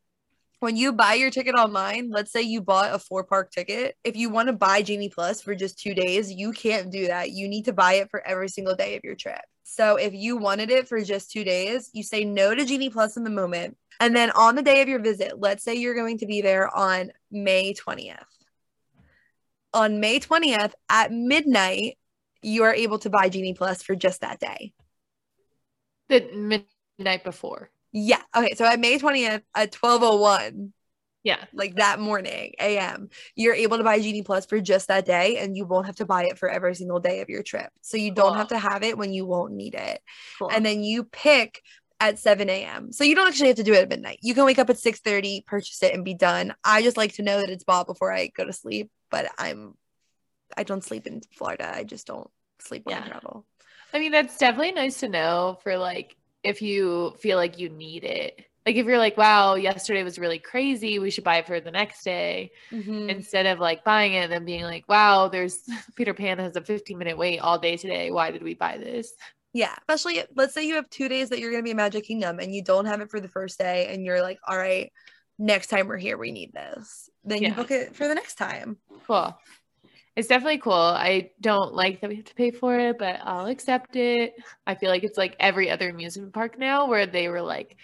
[0.61, 3.95] When you buy your ticket online, let's say you bought a four park ticket.
[4.05, 7.31] If you want to buy Genie Plus for just two days, you can't do that.
[7.31, 9.41] You need to buy it for every single day of your trip.
[9.65, 13.17] So if you wanted it for just two days, you say no to Genie Plus
[13.17, 13.77] in the moment.
[14.01, 16.75] And then on the day of your visit, let's say you're going to be there
[16.75, 18.23] on May 20th.
[19.75, 21.99] On May 20th at midnight,
[22.41, 24.73] you are able to buy Genie Plus for just that day.
[26.09, 26.65] the
[26.99, 27.71] midnight before.
[27.99, 28.21] Yeah.
[28.37, 28.55] Okay.
[28.55, 30.75] So at May 20th at 1201,
[31.23, 31.43] Yeah.
[31.55, 35.57] like that morning, AM, you're able to buy Genie Plus for just that day and
[35.57, 37.71] you won't have to buy it for every single day of your trip.
[37.81, 40.03] So you don't have to have it when you won't need it.
[40.39, 40.51] Cool.
[40.51, 41.63] And then you pick
[41.99, 42.93] at 7 a.m.
[42.93, 44.19] So you don't actually have to do it at midnight.
[44.21, 46.55] You can wake up at 6:30, purchase it, and be done.
[46.63, 49.73] I just like to know that it's bought before I go to sleep, but I'm
[50.55, 51.73] I don't sleep in Florida.
[51.75, 52.31] I just don't
[52.61, 53.47] sleep when I travel.
[53.95, 58.05] I mean, that's definitely nice to know for like if you feel like you need
[58.05, 58.45] it.
[58.65, 61.71] Like if you're like, wow, yesterday was really crazy, we should buy it for the
[61.71, 62.51] next day.
[62.73, 63.09] Mhm.
[63.09, 65.61] Instead of like buying it and then being like, wow, there's
[65.97, 68.11] Peter Pan has a 15 minute wait all day today.
[68.11, 69.13] Why did we buy this?
[69.53, 72.05] Yeah, especially let's say you have two days that you're going to be in Magic
[72.05, 74.93] Kingdom and you don't have it for the first day, and you're like, all right,
[75.39, 77.09] next time we're here, we need this.
[77.25, 78.77] Then you book it for the next time.
[79.07, 79.35] Cool.
[80.17, 80.73] It's definitely cool.
[80.73, 84.35] I don't like that we have to pay for it, but I'll accept it.
[84.67, 87.77] I feel like it's like every other amusement park now where they were like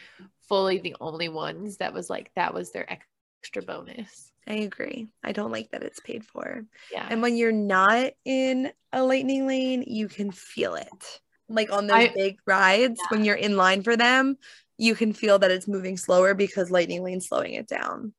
[0.49, 4.33] fully the only ones that was like that was their extra bonus.
[4.49, 5.09] I agree.
[5.23, 6.65] I don't like that it's paid for.
[6.91, 7.07] Yeah.
[7.09, 11.21] And when you're not in a lightning lane, you can feel it.
[11.49, 14.39] like on those I- big rides when you're in line for them,
[14.79, 18.15] you can feel that it's moving slower because Lightning Lane's slowing it down.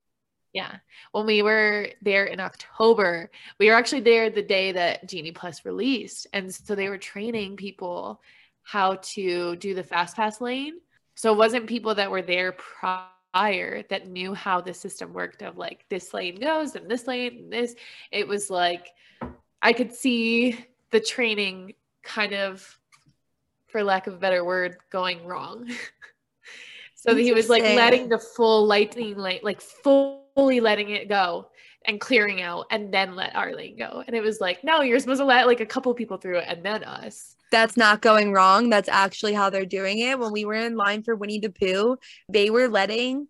[0.54, 0.78] Yeah.
[1.12, 5.66] When we were there in October, we were actually there the day that Genie Plus
[5.66, 6.28] released.
[6.32, 8.22] And so they were training people
[8.62, 10.76] how to do the fast pass lane.
[11.16, 15.58] So it wasn't people that were there prior that knew how the system worked of
[15.58, 17.76] like this lane goes and this lane and this.
[18.12, 18.90] It was like
[19.62, 22.80] I could see the training kind of,
[23.68, 25.70] for lack of a better word, going wrong.
[26.96, 29.62] so he was like letting the full lightning lane, like
[30.36, 31.48] fully letting it go
[31.86, 34.04] and clearing out and then let our lane go.
[34.06, 36.46] And it was like, no, you're supposed to let like a couple people through it
[36.48, 37.36] and then us.
[37.52, 38.70] That's not going wrong.
[38.70, 40.18] That's actually how they're doing it.
[40.18, 41.98] When we were in line for Winnie the Pooh,
[42.30, 43.28] they were letting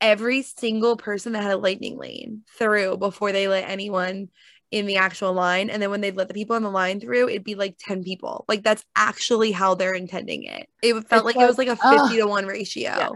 [0.00, 4.28] every single person that had a lightning lane through before they let anyone
[4.70, 5.70] in the actual line.
[5.70, 8.04] And then when they'd let the people in the line through, it'd be like 10
[8.04, 8.44] people.
[8.46, 10.68] Like that's actually how they're intending it.
[10.82, 12.10] It felt It's like it was like a 50 ugh.
[12.12, 12.82] to 1 ratio.
[12.82, 13.08] Yeah.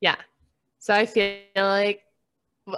[0.00, 0.16] Yeah.
[0.78, 2.02] So I feel like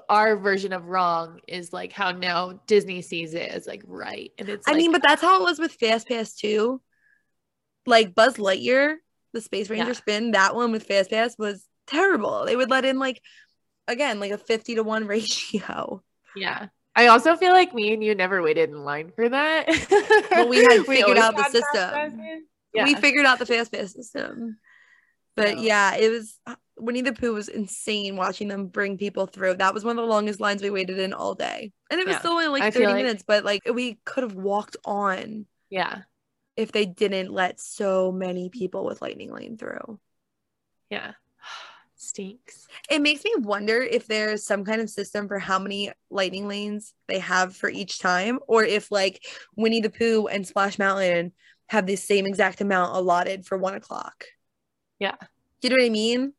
[0.08, 4.30] our version of wrong is like how now Disney sees it as like right.
[4.38, 6.80] And it's I like, mean, but that's how it was with Fast Pass too.
[7.86, 8.96] Like Buzz Lightyear,
[9.32, 9.92] the Space Ranger Yeah.
[9.92, 12.44] spin, that one with Fast Pass was terrible.
[12.46, 13.20] They would let in like
[13.88, 16.02] again like a 50 to 1 ratio.
[16.36, 16.66] yeah.
[16.94, 19.66] I also feel like me and you never waited in line for that.
[20.30, 22.46] Well, we had figured always out the system.
[22.74, 22.84] Yeah.
[22.84, 24.58] We figured out the Fast Pass system.
[25.34, 26.38] But So- yeah, it was
[26.82, 29.54] Winnie the Pooh was insane watching them bring people through.
[29.54, 31.72] That was one of the longest lines we waited in all day.
[31.90, 32.18] And it was Yeah.
[32.18, 35.46] still only like I 30 feel like- minutes, but like we could have walked on
[35.70, 36.02] yeah.
[36.56, 40.00] if they didn't let so many people with lightning lane through.
[40.90, 41.12] Yeah.
[41.94, 42.66] Stinks.
[42.90, 46.94] It makes me wonder if there's some kind of system for how many lightning lanes
[47.06, 51.32] they have for each time, or if like Winnie the Pooh and Splash Mountain
[51.68, 54.24] have the same exact amount allotted for one o'clock.
[54.98, 55.14] Yeah.
[55.62, 56.32] You know what I mean?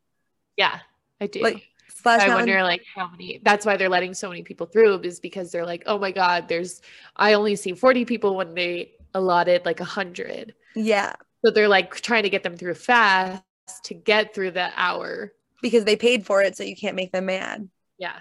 [0.56, 0.78] Yeah.
[1.20, 1.40] I do.
[1.40, 5.00] Like Splash I wonder like how many that's why they're letting so many people through
[5.00, 6.82] is because they're like, oh my God, there's
[7.16, 10.54] I only see 40 people when they allotted like a hundred.
[10.74, 11.14] yeah,
[11.44, 13.42] So they're like trying to get them through fast
[13.84, 15.32] to get through the hour.
[15.62, 17.68] because they paid for it, so you can't make them mad.
[17.98, 18.16] Yeah.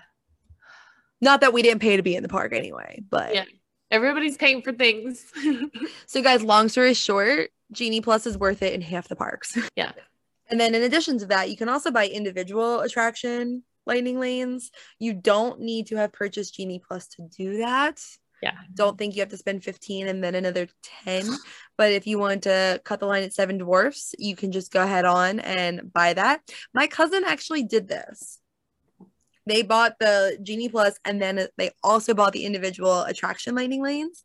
[1.20, 3.46] Not that we didn't pay to be in the park anyway, but Yeah.
[3.92, 5.26] Everybody's paying for things.
[6.08, 9.58] So, guys, long story short, Genie Plus is worth it in half the parks.
[9.76, 9.92] Yeah.
[10.54, 14.70] And then, in addition to that, you can also buy individual attraction lightning lanes.
[15.00, 18.00] You don't need to have purchased Genie Plus to do that.
[18.40, 18.52] Yeah.
[18.72, 20.68] Don't think you have to spend 15 and then another
[21.06, 21.26] 10.
[21.76, 24.84] But if you want to cut the line at Seven Dwarfs, you can just go
[24.84, 26.42] ahead on and buy that.
[26.72, 28.38] My cousin actually did this.
[29.48, 34.24] They bought the Genie Plus and then they also bought the individual attraction lightning lanes.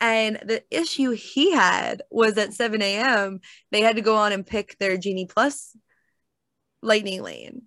[0.00, 4.46] And the issue he had was at 7 a.m., they had to go on and
[4.46, 5.74] pick their Genie Plus
[6.82, 7.62] lightning lane.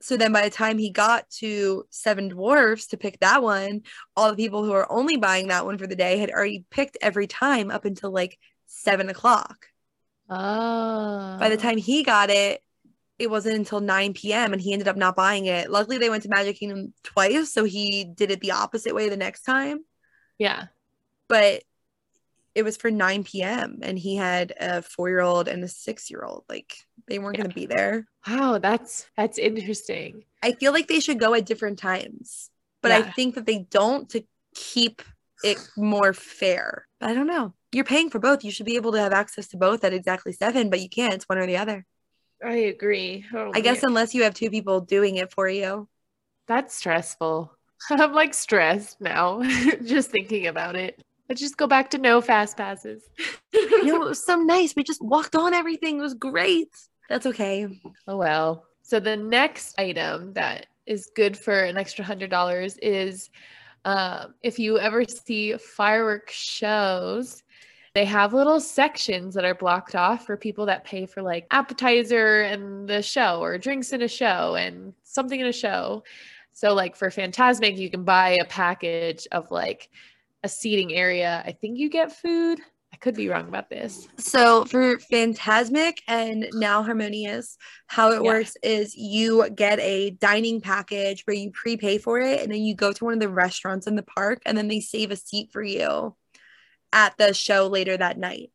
[0.00, 3.82] So then by the time he got to Seven Dwarfs to pick that one,
[4.16, 6.98] all the people who are only buying that one for the day had already picked
[7.00, 9.66] every time up until like seven o'clock.
[10.28, 11.38] oh.
[11.38, 11.58] By the oh.
[11.58, 12.60] time he got it,
[13.18, 14.52] it wasn't until 9 p.m.
[14.52, 15.70] and he ended up not buying it.
[15.70, 19.16] Luckily, they went to Magic Kingdom twice, so he did it the opposite way the
[19.16, 19.78] next time.
[20.36, 20.66] Yeah.
[21.34, 21.64] But
[22.54, 23.80] it was for 9 p.m.
[23.82, 26.44] and he had a four year old and a six year old.
[26.48, 26.76] Like
[27.08, 27.42] they weren't Yeah.
[27.42, 28.06] going to be there.
[28.28, 30.22] Wow, that's that's interesting.
[30.44, 32.50] I feel like they should go at different times,
[32.82, 34.22] but I think that they don't to
[34.54, 35.02] keep
[35.42, 36.86] it more fair.
[37.00, 37.52] I don't know.
[37.72, 38.44] You're paying for both.
[38.44, 41.14] You should be able to have access to both at exactly seven, but you can't.
[41.14, 41.84] It's one or the other.
[42.44, 43.24] I agree.
[43.34, 43.88] Oh, I guess man.
[43.90, 45.88] unless you have two people doing it for you.
[46.46, 47.50] that's stressful.
[47.90, 49.42] I'm like stressed now
[49.84, 51.00] just thinking about it.
[51.28, 53.02] Let's just go back to no fast passes.
[53.52, 54.76] You know, it was so nice.
[54.76, 55.98] We just walked on everything.
[55.98, 56.68] It was great.
[57.08, 57.68] That's okay.
[58.06, 58.66] Oh well.
[58.82, 63.30] So the next item that is good for an extra hundred dollars is
[63.84, 67.42] um, if you ever see fireworks shows,
[67.94, 72.42] they have little sections that are blocked off for people that pay for like appetizer
[72.42, 76.02] and the show or drinks in a show and something in a show.
[76.52, 79.90] So like for Fantasmic, you can buy a package of like
[80.44, 81.42] a seating area.
[81.44, 82.60] I think you get food.
[82.92, 84.06] I could be wrong about this.
[84.18, 87.56] So for Fantasmic and now Harmonious,
[87.88, 88.30] how it Yeah.
[88.32, 92.76] works is you get a dining package where you prepay for it and then you
[92.76, 95.48] go to one of the restaurants in the park and then they save a seat
[95.50, 96.14] for you
[96.92, 98.52] at the show later that night.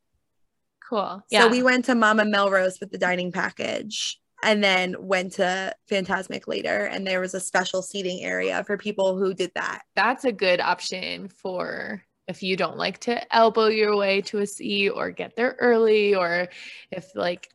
[0.87, 1.21] Cool.
[1.29, 1.41] Yeah.
[1.43, 6.47] So we went to Mama Melrose with the dining package and then went to Fantasmic
[6.47, 9.81] later and there was a special seating area for people who did that.
[9.95, 14.45] that's a good option for if you don't like to elbow your way to a
[14.45, 16.47] seat or get there early, or
[16.91, 17.49] if like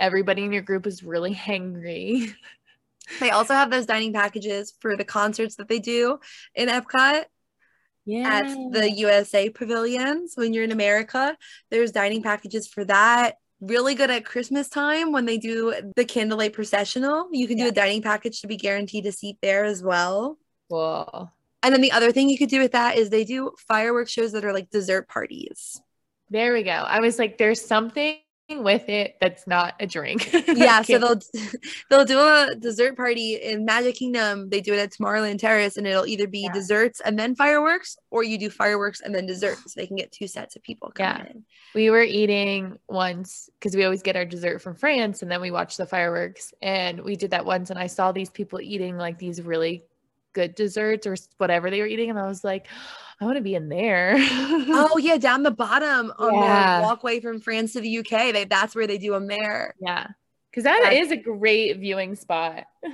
[0.00, 2.32] everybody in your group is really hangry.
[3.20, 6.20] They also have those dining packages for the concerts that they do
[6.54, 7.24] in Epcot
[8.06, 8.28] Yeah.
[8.40, 11.36] at the USA pavilions when you're in America.
[11.70, 13.34] There's dining packages for that.
[13.60, 17.28] Really good at Christmas time when they do the candlelight processional.
[17.32, 20.38] You can do a dining package to be guaranteed a seat there as well.
[20.70, 21.32] Cool.
[21.62, 24.32] And then the other thing you could do with that is they do fireworks shows
[24.32, 25.80] that are like dessert parties.
[26.28, 26.72] There we go.
[26.72, 28.18] I was like, there's something
[28.50, 30.30] with it that's not a drink.
[30.54, 31.20] Yeah, so they'll
[31.90, 34.48] they'll do a dessert party in Magic Kingdom.
[34.50, 36.52] They do it at Tomorrowland Terrace, and it'll either be Yeah.
[36.52, 39.72] desserts and then fireworks, or you do fireworks and then desserts.
[39.74, 41.30] So they can get two sets of people coming Yeah.
[41.32, 41.44] in.
[41.74, 45.50] we were eating once because we always get our dessert from France and then we
[45.50, 46.52] watch the fireworks.
[46.62, 49.82] And we did that once, and I saw these people eating like these really
[50.34, 52.10] good desserts or whatever they were eating.
[52.10, 52.66] And I was like,
[53.20, 54.16] I want to be in there.
[54.76, 56.80] Oh yeah, down the bottom on Yeah.
[56.80, 58.32] the walkway from France to the UK.
[58.32, 59.74] They that's where they do them there.
[59.80, 60.08] yeah.
[60.50, 61.00] Because that Yeah.
[61.00, 62.64] is a great viewing spot.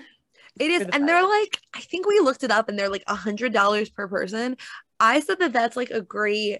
[0.59, 3.05] It is, the and they're like, I think we looked it up, and they're like
[3.07, 4.57] a hundred dollars per person.
[4.99, 6.59] I said that that's like a great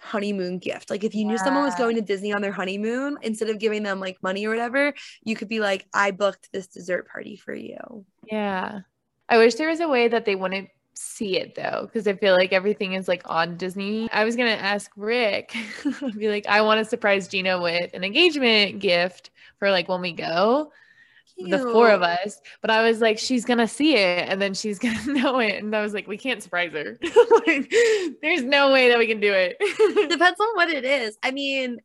[0.00, 0.88] honeymoon gift.
[0.90, 3.82] Like if you knew someone was going to Disney on their honeymoon, instead of giving
[3.82, 7.54] them like money or whatever, you could be like, I booked this dessert party for
[7.54, 8.04] you.
[8.30, 8.80] Yeah.
[9.30, 12.34] I wish there was a way that they wouldn't see it though, because I feel
[12.34, 14.10] like everything is like on Disney.
[14.12, 15.54] I was gonna ask Rick,
[16.18, 20.12] be like, I want to surprise Gina with an engagement gift for like when we
[20.12, 20.72] go,
[21.38, 22.40] the four of us.
[22.60, 25.62] But I was like, she's gonna see it and then she's gonna know it.
[25.62, 26.98] And I was like, we can't surprise her.
[27.46, 27.72] like,
[28.20, 29.56] there's no way that we can do it.
[30.10, 31.16] Depends on what it is.
[31.22, 31.78] I mean,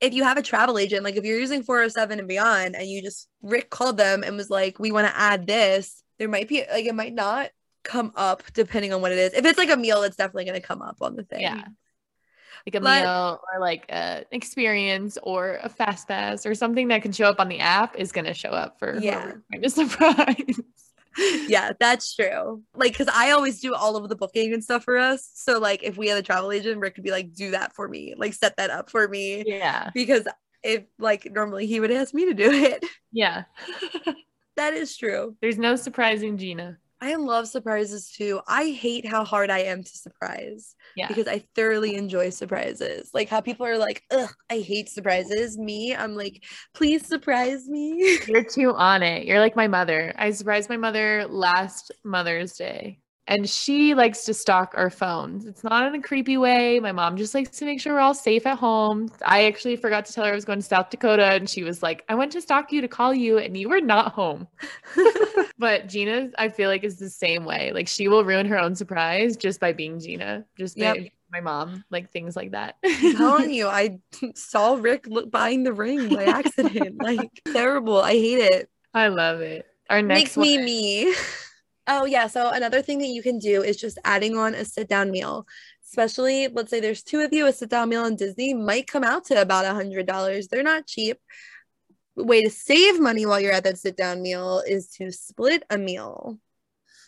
[0.00, 3.02] if you have a travel agent, like if you're using 407 and beyond, and you
[3.02, 6.64] just Rick called them and was like, we want to add this, there might be
[6.70, 7.50] like it might not
[7.82, 9.34] come up depending on what it is.
[9.34, 11.40] If it's like a meal, it's definitely gonna come up on the thing.
[11.42, 11.64] yeah.
[12.66, 17.02] Like a But- meal or like an experience or a fast pass or something that
[17.02, 19.20] can show up on the app is gonna show up for Yeah.
[19.20, 20.60] whoever we're surprise.
[21.46, 22.62] yeah, that's true.
[22.74, 25.30] Like, because I always do all of the booking and stuff for us.
[25.34, 27.86] So, like, if we had a travel agent, Rick could be like, do that for
[27.86, 29.44] me, like, set that up for me.
[29.46, 29.90] yeah.
[29.94, 30.26] Because
[30.64, 32.84] if, like, normally he would ask me to do it.
[33.12, 33.44] Yeah.
[34.56, 35.36] that is true.
[35.40, 36.78] There's no surprising Gina.
[37.00, 38.40] I love surprises too.
[38.48, 41.06] I hate how hard I am to surprise Yeah.
[41.08, 43.10] because I thoroughly enjoy surprises.
[43.12, 45.58] Like, how people are like, ugh, I hate surprises.
[45.58, 48.18] Me, I'm like, please surprise me.
[48.26, 49.26] You're too on it.
[49.26, 50.14] You're like my mother.
[50.16, 53.00] I surprised my mother last Mother's Day.
[53.26, 55.46] And she likes to stalk our phones.
[55.46, 56.78] It's not in a creepy way.
[56.78, 59.10] My mom just likes to make sure we're all safe at home.
[59.24, 61.82] I actually forgot to tell her I was going to South Dakota, and she was
[61.82, 64.46] like, I went to stalk you to call you, and you were not home.
[65.58, 67.70] But Gina, I feel like, is the same way.
[67.72, 70.96] Like, she will ruin her own surprise just by being Gina, just Yep.
[70.96, 72.76] by my mom, like things like that.
[72.84, 74.00] I'm telling you, I
[74.34, 77.00] saw Rick look buying the ring by accident.
[77.00, 78.02] like terrible.
[78.02, 78.68] I hate it.
[78.92, 79.64] I love it.
[79.88, 81.14] Our next Makes me me.
[81.86, 82.26] Oh yeah.
[82.28, 85.46] So another thing that you can do is just adding on a sit down meal.
[85.84, 89.04] Especially, let's say there's two of you, a sit down meal in Disney might come
[89.04, 90.48] out to about a hundred dollars.
[90.48, 91.18] They're not cheap.
[92.16, 95.76] Way to save money while you're at that sit down meal is to split a
[95.76, 96.38] meal.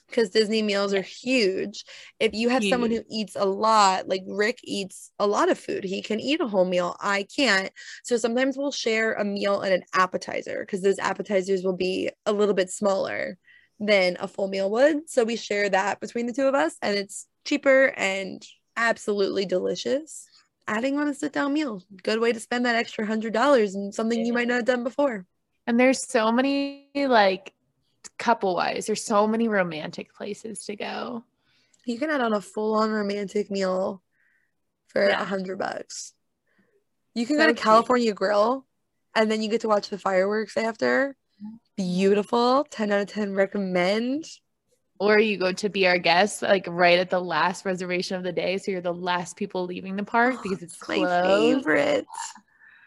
[0.09, 1.85] Because Disney meals are huge.
[2.21, 5.83] If you have someone who eats a lot, like Rick eats a lot of food,
[5.83, 6.95] he can eat a whole meal.
[7.01, 7.73] I can't.
[8.05, 12.33] So sometimes we'll share a meal and an appetizer because those appetizers will be a
[12.33, 13.37] little bit smaller
[13.79, 15.09] than a full meal would.
[15.11, 18.43] So we share that between the two of us and it's cheaper and
[18.77, 20.27] absolutely delicious.
[20.69, 23.95] Adding on a sit down meal, good way to spend that extra hundred dollars and
[23.95, 25.25] something you might not have done before.
[25.67, 27.53] And there's so many like
[28.19, 31.25] couple wise, there's so many romantic places to go.
[31.85, 34.03] You can add on a full on romantic meal
[34.89, 35.25] for a Yeah.
[35.25, 36.15] hundred bucks.
[37.15, 37.61] You can So go to.
[37.61, 38.67] California Grill
[39.15, 41.17] and then you get to watch the fireworks after.
[41.77, 42.65] Beautiful.
[42.71, 44.25] 10 out of 10 recommend.
[44.99, 48.33] Or you go to be our guest like right at the last reservation of the
[48.33, 48.57] day.
[48.57, 51.65] So you're the last people leaving the park because it's my closed.
[51.65, 52.07] favorite.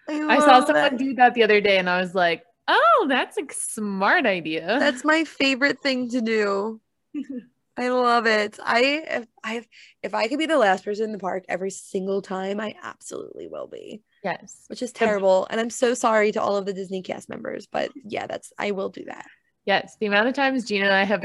[0.07, 0.97] I saw someone that.
[0.97, 4.77] do that the other day and I was like, oh, that's a smart idea.
[4.79, 6.81] That's my favorite thing to do.
[7.77, 8.59] I love it.
[8.61, 9.65] I if I
[10.03, 13.47] if I could be the last person in the park every single time, I absolutely
[13.47, 14.01] will be.
[14.23, 14.65] Yes.
[14.67, 17.91] Which is terrible, and I'm so sorry to all of the Disney cast members, but
[17.95, 19.25] yeah, that's I will do that.
[19.65, 19.95] Yes.
[19.99, 21.21] The amount of times Gina and I have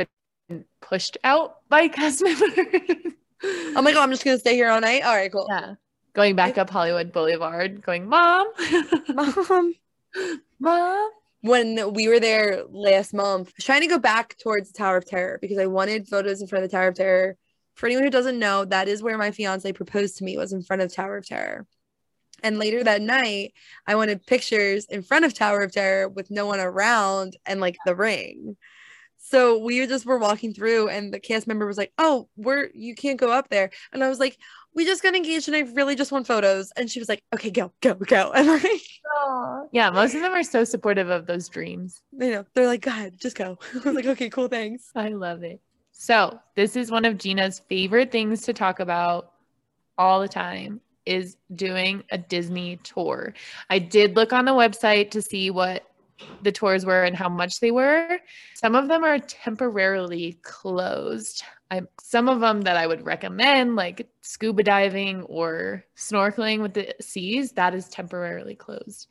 [0.48, 3.12] been pushed out by cast members.
[3.76, 5.02] Oh my god, I'm just gonna stay here all night.
[5.02, 5.46] All right, cool.
[5.48, 5.74] Yeah.
[6.14, 8.46] Going back up Hollywood Boulevard, going, Mom,
[9.08, 9.74] Mom,
[10.60, 11.10] Mom.
[11.40, 15.38] when we were there last month, trying to go back towards the Tower of Terror
[15.42, 17.36] because I wanted photos in front of the Tower of Terror
[17.74, 20.62] For anyone who doesn't know, that is where my fiance proposed to me was in
[20.62, 21.66] front of Tower of Terror.
[22.44, 23.54] And later that night,
[23.86, 27.78] I wanted pictures in front of Tower of Terror with no one around and like
[27.86, 28.56] the ring.
[29.16, 32.94] So we just were walking through, and the cast member was like, "Oh, we're you
[32.94, 34.36] can't go up there," and I was like,
[34.74, 37.50] "We just got engaged, and I really just want photos." And she was like, "Okay,
[37.50, 38.82] go, go, go." And like,
[39.16, 39.62] Aw.
[39.72, 42.02] yeah, most of them are so supportive of those dreams.
[42.12, 45.08] you know, they're like, "Go ahead, just go." I was like, "Okay, cool, thanks." I
[45.08, 45.60] love it.
[45.92, 49.32] So, this is one of Gina's favorite things to talk about
[49.96, 53.34] all the time is doing a Disney tour.
[53.70, 55.84] I did look on the website to see what
[56.42, 58.18] the tours were and how much they were.
[58.54, 61.42] Some of them are temporarily closed.
[61.70, 66.94] I some of them that I would recommend like scuba diving or snorkeling with the
[67.00, 69.08] seas that is temporarily closed.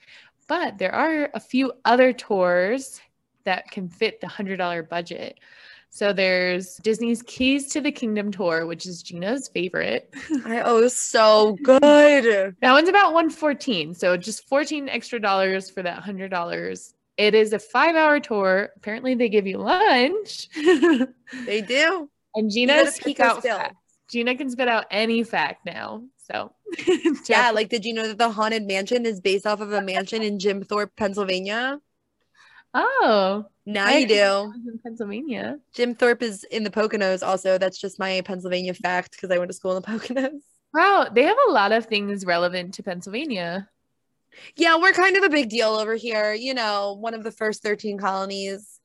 [0.48, 3.02] But there are a few other tours
[3.44, 5.40] that can fit the $100 budget.
[5.96, 10.12] So there's Disney's Keys to the Kingdom tour, which is Gina's favorite.
[10.44, 12.56] I oh, so good.
[12.62, 13.94] That one's about 114.
[13.94, 16.94] So just 14 extra dollars for that $100.
[17.18, 18.70] It is a 5-hour tour.
[18.76, 20.50] Apparently they give you lunch.
[21.46, 22.10] They do.
[22.34, 23.76] and Gina peek out facts.
[24.10, 26.06] Gina can spit out any fact now.
[26.18, 26.54] So
[27.30, 30.24] Yeah, like did you know that the haunted mansion is based off of a mansion
[30.24, 31.80] in Jim Thorpe, Pennsylvania?
[32.74, 34.54] Oh, Now I you do.
[34.68, 35.58] in Pennsylvania.
[35.74, 37.58] Jim Thorpe is in the Poconos also.
[37.58, 40.42] That's just my Pennsylvania fact because I went to school in the Poconos.
[40.74, 43.70] Wow, they have a lot of things relevant to Pennsylvania.
[44.56, 46.34] Yeah, we're kind of a big deal over here.
[46.34, 48.80] You know, one of the first 13 colonies.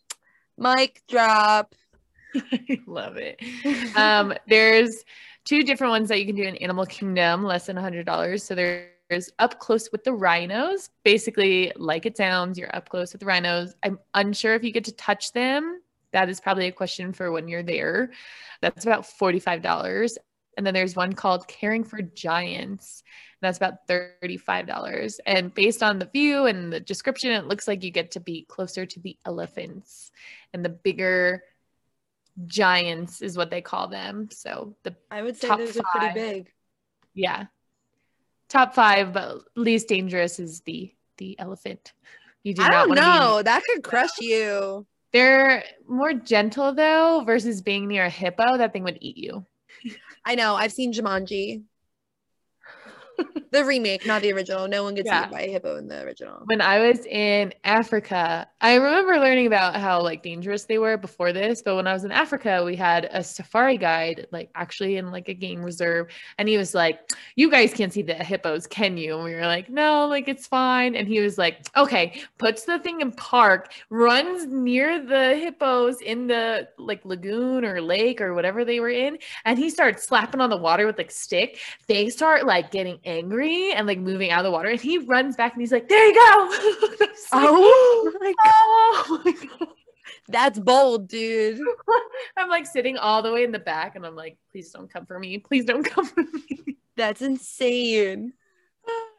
[0.58, 1.74] Mic drop.
[2.34, 3.40] I love it.
[3.96, 5.04] Um, there's
[5.44, 8.40] two different ones that you can do in Animal Kingdom, less than $100.
[8.40, 8.90] So there's
[9.38, 13.74] up close with the rhinos, basically like it sounds, you're up close with the rhinos.
[13.82, 15.80] I'm unsure if you get to touch them.
[16.12, 18.10] That is probably a question for when you're there.
[18.60, 20.16] That's about $45.
[20.56, 23.02] And then there's one called Caring for Giants.
[23.40, 25.20] That's about $35.
[25.24, 28.44] And based on the view and the description, it looks like you get to be
[28.48, 30.10] closer to the elephants
[30.52, 31.42] and the bigger
[32.46, 34.28] giants is what they call them.
[34.32, 36.52] So the I would say those are pretty big.
[37.14, 37.46] yeah.
[38.48, 41.92] Top five, but least dangerous is the the elephant.
[42.42, 43.42] You do I not don't know.
[43.42, 44.86] That could crush you.
[45.12, 48.56] they're more gentle though, versus being near a hippo.
[48.56, 49.44] That thing would eat you.
[50.24, 50.54] I know.
[50.54, 51.62] I've seen Jumanji.
[53.50, 54.68] the remake, not the original.
[54.68, 55.20] No one gets Yeah.
[55.20, 56.42] eaten by a hippo in the original.
[56.46, 61.32] when I was in Africa, I remember learning about how like dangerous they were before
[61.32, 61.62] this.
[61.62, 65.28] But when I was in Africa, we had a safari guide, like actually in like
[65.28, 66.08] a game reserve,
[66.38, 67.00] and he was like,
[67.36, 70.46] "You guys can't see the hippos, can you?" And we were like, "No, like it's
[70.46, 76.00] fine." And he was like, "Okay," puts the thing in park, runs near the hippos
[76.00, 80.40] in the like lagoon or lake or whatever they were in, and he starts slapping
[80.40, 81.58] on the water with like stick.
[81.86, 85.34] They start like getting angry and like moving out of the water, and he runs
[85.36, 88.44] back and he's like, "There you go." Like, Oh, oh my god.
[88.46, 89.68] oh my God.
[90.28, 91.58] That's bold, dude.
[92.36, 95.06] I'm like sitting all the way in the back, and I'm like, "Please don't come
[95.06, 95.38] for me.
[95.38, 98.32] Please don't come for me." That's insane.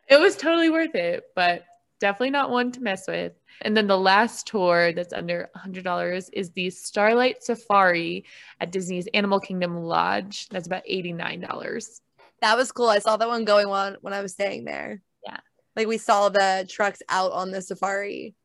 [0.07, 1.65] It was totally worth it, but
[1.99, 3.33] definitely not one to mess with.
[3.61, 8.25] And then the last tour that's under $100 is the Starlight Safari
[8.59, 10.47] at Disney's Animal Kingdom Lodge.
[10.49, 11.99] That's about $89.
[12.41, 12.89] That was cool.
[12.89, 15.01] I saw that one going on when I was staying there.
[15.25, 15.37] Yeah.
[15.75, 18.35] Like we saw the trucks out on the safari.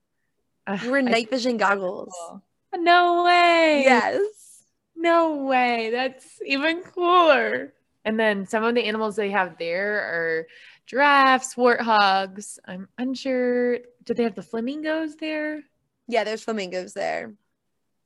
[0.82, 2.14] You were night vision goggles.
[2.74, 3.82] No way.
[3.84, 4.64] Yes.
[4.97, 5.90] No way.
[5.90, 7.74] That's even cooler.
[8.05, 10.47] And then some of the animals they have there are
[10.86, 12.59] giraffes, warthogs.
[12.66, 13.78] I'm unsure.
[14.05, 15.62] Do they have the flamingos there?
[16.09, 17.34] Yeah, there's flamingos there.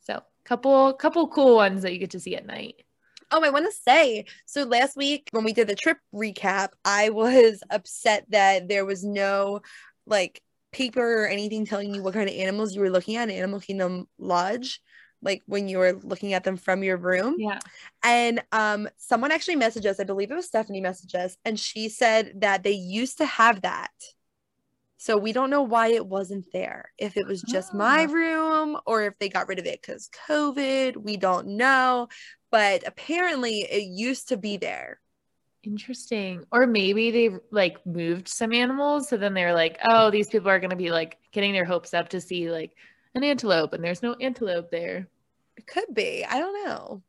[0.01, 2.85] So couple couple cool ones that you get to see at night.
[3.31, 7.11] Oh, I want to say so last week when we did the trip recap, I
[7.11, 9.61] was upset that there was no
[10.07, 13.37] like paper or anything telling you what kind of animals you were looking at in
[13.37, 14.81] Animal Kingdom Lodge,
[15.23, 17.37] like when you were looking at them from your room.
[17.39, 17.59] Yeah.
[18.03, 21.89] And um, someone actually messaged us, I believe it was Stephanie messaged us, and she
[21.89, 23.91] said that they used to have that.
[24.99, 26.93] So we don't know why it wasn't there.
[26.99, 28.13] If it was just my Oh.
[28.13, 32.09] room or if they got rid of it because COVID, we don't know.
[32.51, 35.01] But apparently it used to be there.
[35.63, 36.45] Interesting.
[36.51, 39.09] Or maybe they like moved some animals.
[39.09, 41.95] So then they're like, oh, these people are going to be like getting their hopes
[41.95, 42.75] up to see like
[43.15, 45.09] an antelope, and there's no antelope there.
[45.57, 46.25] It could be.
[46.25, 47.03] I don't know.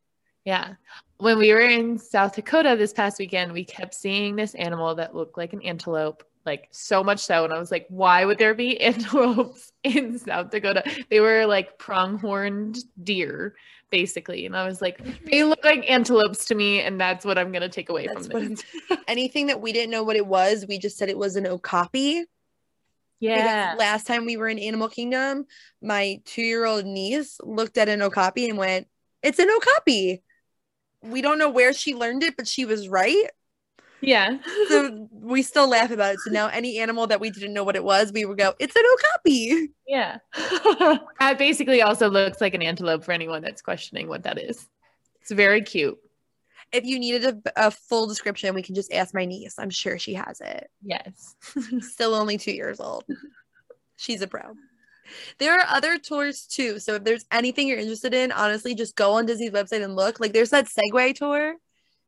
[0.46, 0.76] Yeah.
[1.18, 5.16] When we were in South Dakota this past weekend, we kept seeing this animal that
[5.16, 7.44] looked like an antelope like so much so.
[7.44, 10.84] And I was like, why would there be antelopes in South Dakota?
[11.10, 13.56] They were like pronghorned deer,
[13.92, 14.46] basically.
[14.46, 17.70] And I was like, they look like antelopes to me, and that's what I'm gonna
[17.70, 18.64] take away That's from this.
[19.08, 22.26] Anything that we didn't know what it was, we just said it was an okapi.
[23.20, 23.74] yeah.
[23.74, 25.46] Because last time we were in Animal Kingdom,
[25.82, 28.88] my two year old niece looked at an okapi and went,
[29.24, 30.24] It's an okapi.
[31.02, 33.26] We don't know where she learned it, but she was right.
[34.02, 34.38] Yeah.
[34.70, 36.20] So we still laugh about it.
[36.26, 38.76] So now any animal that we didn't know what it was, we would go, It's
[38.76, 39.70] an okapi.
[39.88, 40.18] yeah.
[41.20, 44.68] that basically also looks like an antelope for anyone that's questioning what that is.
[45.22, 45.97] It's very cute.
[46.72, 47.26] If you needed
[47.56, 49.58] a, a full description, we can just ask my niece.
[49.58, 50.70] I'm sure she has it.
[50.84, 51.36] Yes.
[51.82, 53.04] Still only two years old.
[53.97, 54.41] She's a pro.
[55.39, 56.78] There are other tours too.
[56.80, 60.20] So if there's anything you're interested in, honestly, just go on Disney's website and look.
[60.20, 61.56] Like there's that Segway tour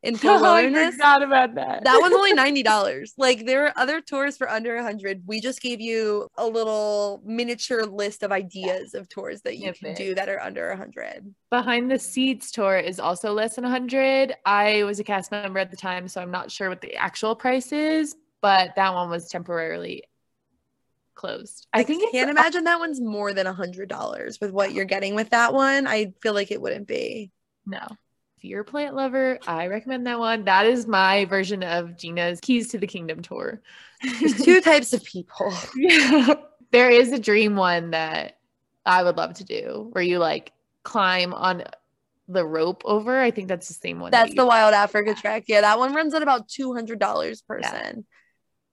[0.03, 1.83] in Fort Oh, I forgot about that.
[1.83, 3.13] That one's only ninety dollars.
[3.17, 5.23] Like there are other tours for under a hundred.
[5.25, 9.93] We just gave you a little miniature list of ideas of tours that you can
[9.93, 11.33] do that are under a hundred.
[11.49, 14.33] Behind the Seeds tour is also less than 100.
[14.45, 17.35] I was a cast member at the time, so I'm not sure what the actual
[17.35, 20.03] price is, but that one was temporarily
[21.13, 21.67] closed.
[21.73, 24.85] I, think it's can't imagine that one's more than a hundred dollars with what you're
[24.85, 25.85] getting with that one.
[25.87, 27.31] I feel like it wouldn't be.
[27.65, 27.85] no.
[28.41, 30.45] If you're a plant lover, I recommend that one.
[30.45, 33.61] That is my version of Gina's Keys to the Kingdom tour.
[34.19, 35.53] There's two types of people.
[35.75, 36.33] Yeah.
[36.71, 38.39] There is a dream one that
[38.83, 41.65] I would love to do where you like climb on
[42.27, 43.19] the rope over.
[43.19, 44.09] I think that's the same one.
[44.09, 45.43] That's you- the Wild Africa Trek.
[45.47, 48.07] Yeah, that one runs at about two hundred dollars person.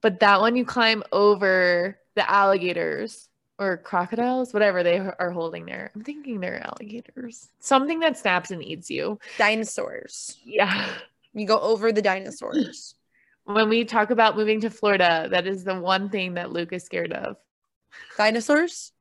[0.01, 3.29] but that one you climb over the alligators
[3.59, 5.91] or crocodiles, whatever they are holding there.
[5.95, 7.49] I'm thinking they're alligators.
[7.59, 9.19] Something that snaps and eats you.
[9.37, 10.39] Dinosaurs.
[10.45, 10.89] Yeah.
[11.35, 12.95] You go over the dinosaurs.
[13.45, 16.85] When we talk about moving to Florida, that is the one thing that Luke is
[16.85, 17.37] scared of.
[18.19, 18.93] dinosaurs.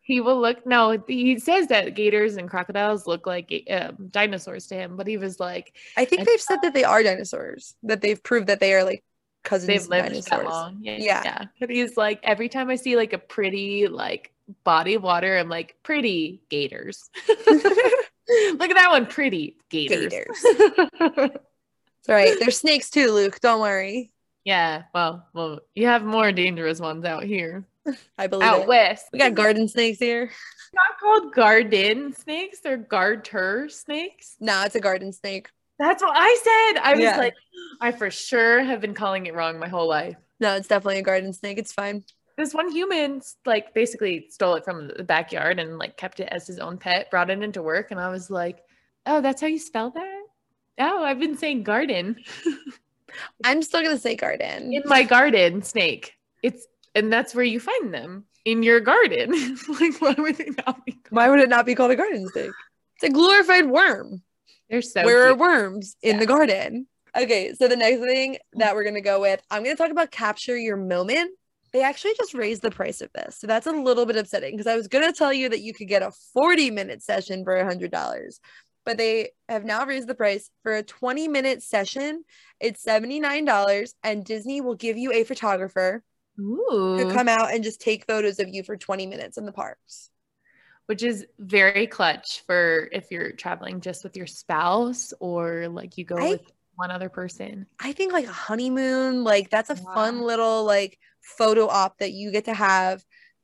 [0.00, 0.64] He will look.
[0.64, 5.16] No, he says that gators and crocodiles look like um, dinosaurs to him, but he
[5.16, 7.74] was like, I think I they've said that they are dinosaurs.
[7.82, 9.02] That they've proved that they are like
[9.46, 10.24] cousins they've lived dinosaurs.
[10.26, 10.78] that long.
[10.82, 11.22] Yeah, Yeah.
[11.24, 11.44] yeah.
[11.60, 14.32] But he's like, every time I see like a pretty like
[14.64, 17.08] body of water, I'm like, pretty gators.
[17.28, 20.12] Look at that one, pretty gators.
[20.12, 21.30] Gators.
[22.08, 22.36] Right.
[22.38, 23.40] There's snakes too, Luke.
[23.40, 24.12] Don't worry.
[24.44, 24.84] yeah.
[24.94, 27.64] Well, well, you have more dangerous ones out here,
[28.18, 28.68] I believe out it.
[28.68, 29.06] west.
[29.12, 30.30] We got garden snakes here.
[30.72, 34.36] not called garden snakes; they're garter snakes.
[34.38, 35.48] No, it's a garden snake.
[35.78, 36.34] That's what I
[36.74, 36.82] said.
[36.82, 37.18] I was Yeah.
[37.18, 37.34] like,
[37.80, 40.16] I for sure have been calling it wrong my whole life.
[40.40, 41.58] No, it's definitely a garden snake.
[41.58, 42.04] It's fine.
[42.36, 46.46] This one human like basically stole it from the backyard and like kept it as
[46.46, 48.62] his own pet, brought it into work, and I was like,
[49.06, 50.22] "Oh, that's how you spell that?"
[50.78, 52.16] Oh, I've been saying garden
[53.44, 54.72] I'm still gonna say garden.
[54.72, 56.14] in my garden snake.
[56.42, 59.30] It's and that's where you find them in your garden.
[59.80, 60.98] like, why would they not be?
[61.10, 62.50] Why would it not be called a garden snake?
[62.96, 64.22] It's a glorified worm.
[64.68, 65.38] They're so Where are cute.
[65.38, 66.20] worms in Yeah.
[66.20, 66.86] the garden?
[67.16, 68.58] Okay, so the next thing mm.
[68.58, 71.30] that we're gonna go with, I'm gonna talk about capture your moment.
[71.72, 74.66] They actually just raised the price of this, so that's a little bit upsetting because
[74.66, 77.64] I was gonna tell you that you could get a 40 minute session for a
[77.64, 78.40] hundred dollars,
[78.84, 82.24] but they have now raised the price for a 20 minute session.
[82.60, 86.02] It's 79 dollars, and Disney will give you a photographer
[86.38, 86.96] Ooh.
[86.98, 90.10] to come out and just take photos of you for 20 minutes in the parks.
[90.86, 96.04] Which is very clutch for if you're traveling just with your spouse or like you
[96.04, 97.66] go I- with one other person.
[97.80, 102.30] I think like a honeymoon, like that's a fun little like photo op that you
[102.30, 103.02] get to have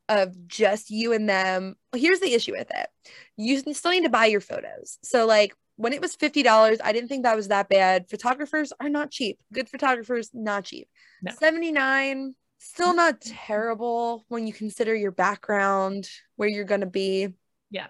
[0.09, 1.77] of just you and them.
[1.93, 2.89] Well, Here's the issue with it.
[3.37, 4.99] You still need to buy your photos.
[5.03, 8.09] So like when it was $50, I didn't think that was that bad.
[8.11, 9.39] Photographers are not cheap.
[9.53, 10.89] Good photographers not cheap.
[11.23, 11.33] No.
[11.41, 17.29] 79 still not terrible when you consider your background, where you're going to be.
[17.71, 17.89] Yeah.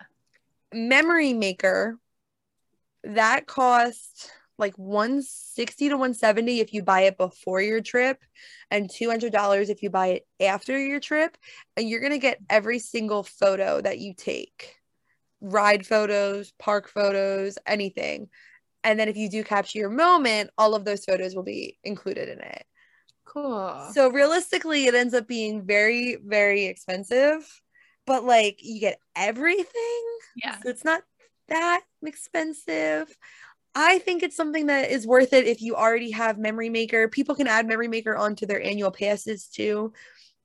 [0.72, 1.98] Memory Maker
[3.04, 8.22] that cost like 160 to 170 if you buy it before your trip
[8.70, 11.36] and $200 if you buy it after your trip
[11.76, 14.76] and you're going to get every single photo that you take
[15.40, 18.28] ride photos park photos anything
[18.84, 22.28] and then if you do capture your moment all of those photos will be included
[22.28, 22.64] in it
[23.32, 23.88] Cool.
[23.92, 27.48] so realistically, it ends up being very, very expensive,
[28.06, 30.02] but like you get everything.
[30.36, 30.58] yeah.
[30.62, 31.02] So it's not
[31.48, 33.16] that expensive.
[33.74, 37.08] I think it's something that is worth it if you already have Memory Maker.
[37.08, 39.92] People can add Memory Maker onto their annual passes too.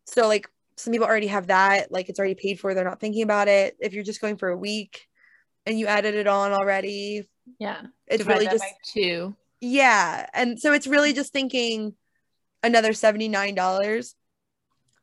[0.06, 3.24] So like some people already have that, like it's already paid for, they're not thinking
[3.24, 3.76] about it.
[3.82, 5.08] If you're just going for a week
[5.66, 7.28] and you added it on already,
[7.60, 7.82] Yeah.
[8.08, 8.64] it's Divide really just
[8.94, 9.36] two.
[9.60, 10.26] yeah.
[10.34, 11.96] And so it's really just thinking
[12.68, 14.14] another $79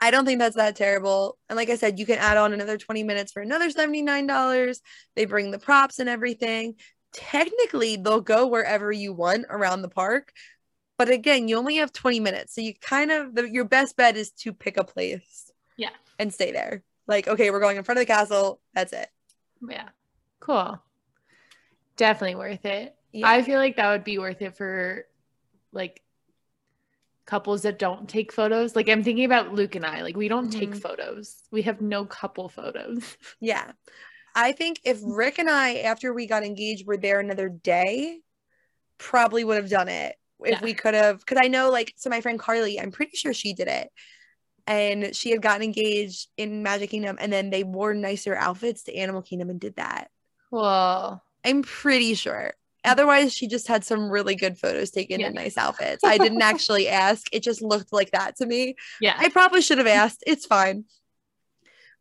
[0.05, 1.39] I don't think that's that terrible.
[1.49, 4.81] And like I said, you can add on another 20 minutes for another $79.
[5.17, 6.75] They bring the props and everything.
[7.15, 10.31] Technically, they'll go wherever you want around the park.
[10.99, 12.55] But again, you only have 20 minutes.
[12.55, 15.51] So you kind of, the, your best bet is to pick a place.
[15.79, 15.89] Yeah.
[16.19, 16.83] And stay there.
[17.07, 18.61] Like, okay, we're going in front of the castle.
[18.75, 19.09] That's it.
[19.67, 19.89] Yeah.
[20.39, 20.83] Cool.
[21.97, 22.95] Definitely worth it.
[23.11, 23.27] Yeah.
[23.27, 25.07] I feel like that would be worth it for
[25.73, 26.03] like
[27.27, 28.77] couples that don't take photos.
[28.77, 30.03] Like I'm thinking about Luke and I.
[30.03, 30.81] Like we don't take Mhm.
[30.83, 31.43] photos.
[31.51, 33.16] We have no couple photos.
[33.41, 33.72] Yeah.
[34.35, 38.18] I think if Rick and I, after we got engaged, were there another day,
[38.99, 40.61] probably would have done it if Yeah.
[40.61, 41.20] we could have.
[41.20, 43.91] Because I know, like, so my friend Carly, I'm pretty sure she did it.
[44.66, 48.95] And she had gotten engaged in Magic Kingdom, and then they wore nicer outfits to
[48.97, 50.11] Animal Kingdom and did that.
[50.51, 52.55] Well, I'm pretty sure.
[52.85, 55.28] Otherwise, she just had some really good photos taken Yeah.
[55.28, 56.05] in nice outfits.
[56.05, 57.26] I didn't actually ask.
[57.32, 58.76] It just looked like that to me.
[59.01, 59.14] Yeah.
[59.18, 60.22] I probably should have asked.
[60.26, 60.85] It's fine.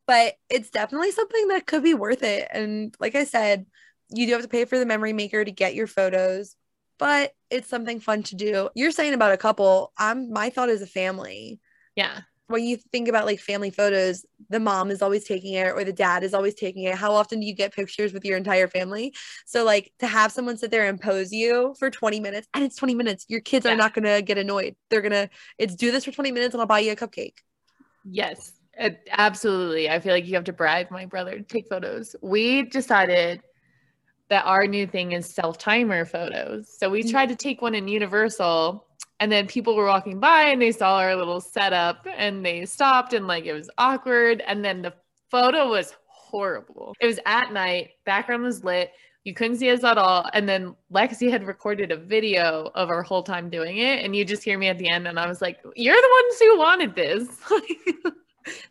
[0.06, 2.48] But it's definitely something that could be worth it.
[2.52, 3.66] And like I said,
[4.10, 6.56] you do have to pay for the memory maker to get your photos,
[7.00, 8.70] but it's something fun to do.
[8.76, 9.94] You're saying about a couple.
[9.98, 11.60] I'm my thought is a family.
[11.96, 12.22] yeah.
[12.54, 15.92] When you think about like family photos, the mom is always taking it or the
[15.92, 16.94] dad is always taking it.
[16.94, 19.12] How often do you get pictures with your entire family?
[19.48, 22.76] So like to have someone sit there and pose you for 20 minutes and it's
[22.76, 23.26] 20 minutes.
[23.28, 23.74] Your kids Yeah.
[23.74, 24.76] are not going to get annoyed.
[24.92, 27.38] They're going to it's do this for 20 minutes and I'll buy you a cupcake.
[28.04, 28.52] Yes,
[29.10, 29.90] absolutely.
[29.90, 32.16] I feel like you have to bribe my brother to take photos.
[32.22, 33.42] We decided
[34.30, 36.76] that our new thing is self timer photos.
[36.78, 37.12] So we Mhm.
[37.12, 38.86] tried to take one in Universal,
[39.20, 43.14] and then people were walking by and they saw our little setup and they stopped
[43.14, 44.42] and like it was awkward.
[44.46, 44.94] And then the
[45.30, 46.94] photo was horrible.
[47.00, 48.92] It was at night, background was lit.
[49.24, 50.30] You couldn't see us at all.
[50.34, 54.04] And then Lexi had recorded a video of our whole time doing it.
[54.04, 55.08] And you just hear me at the end.
[55.08, 57.40] And I was like, You're the ones who wanted this.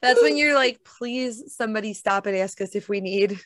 [0.02, 3.40] That's when you're like, please somebody stop and ask us if we need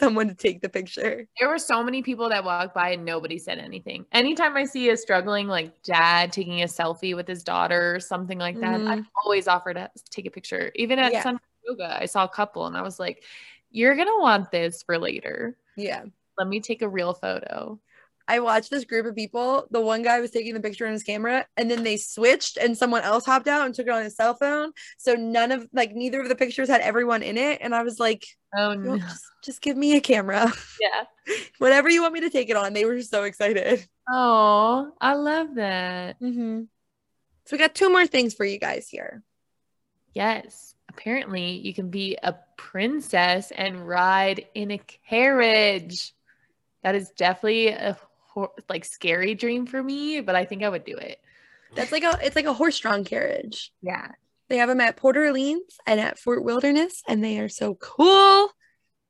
[0.00, 1.28] someone to take the picture.
[1.38, 4.06] There were so many people that walked by and nobody said anything.
[4.12, 8.38] Anytime I see a struggling like dad taking a selfie with his daughter or something
[8.38, 9.06] like that, I Mhm.
[9.24, 10.72] always offer to take a picture.
[10.74, 11.22] Even at Yeah.
[11.22, 13.24] Sun Yoga, I saw a couple and I was like,
[13.70, 15.56] "You're gonna want this for later.
[15.76, 16.04] Yeah.
[16.38, 17.78] Let me take a real photo."
[18.30, 19.66] I watched this group of people.
[19.72, 22.78] The one guy was taking the picture on his camera, and then they switched, and
[22.78, 24.70] someone else hopped out and took it on his cell phone.
[24.98, 27.58] So none of like neither of the pictures had everyone in it.
[27.60, 28.24] And I was like,
[28.56, 28.98] Oh no!
[28.98, 31.34] just, just give me a camera, Yeah.
[31.58, 32.72] whatever you want me to take it on.
[32.72, 33.84] They were so excited.
[34.08, 36.20] Oh, I love that.
[36.20, 36.62] Mm-hmm.
[37.46, 39.24] So we got two more things for you guys here.
[40.14, 40.76] Yes.
[40.88, 46.14] Apparently, you can be a princess and ride in a carriage.
[46.84, 47.98] That is definitely a
[48.32, 51.18] hor- like scary dream for me, but I think I would do it.
[51.74, 53.72] That's like a it's like a horse-drawn carriage.
[53.82, 54.08] Yeah.
[54.48, 58.50] They have them at Port Orleans and at Fort Wilderness, and they are so cool.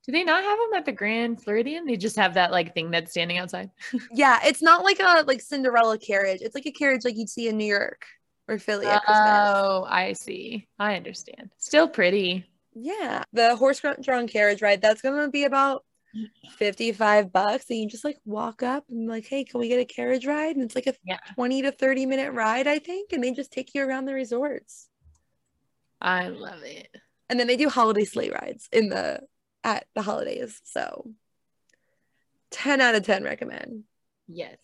[0.06, 1.86] Do they not have them at the Grand Floridian?
[1.86, 3.70] They just have that like thing that's standing outside.
[4.12, 6.40] Yeah, it's not like a like Cinderella carriage.
[6.42, 8.04] It's like a carriage like you'd see in New York
[8.48, 9.28] or Philly at Christmas.
[9.28, 10.68] Oh, I see.
[10.78, 11.50] I understand.
[11.58, 12.46] Still pretty.
[12.74, 14.82] Yeah, the horse-drawn carriage ride.
[14.82, 15.84] That's gonna be about
[16.56, 19.84] fifty-five bucks, and you just like walk up and like, hey, can we get a
[19.84, 20.56] carriage ride?
[20.56, 21.18] And it's like a Yeah.
[21.34, 24.88] twenty to thirty minute ride, I think, and they just take you around the resorts.
[26.00, 26.88] I love it.
[27.28, 29.20] And then they do holiday sleigh rides in the
[29.62, 30.60] at the holidays.
[30.64, 31.14] So,
[32.50, 33.84] ten out of ten recommend.
[34.26, 34.58] Yes.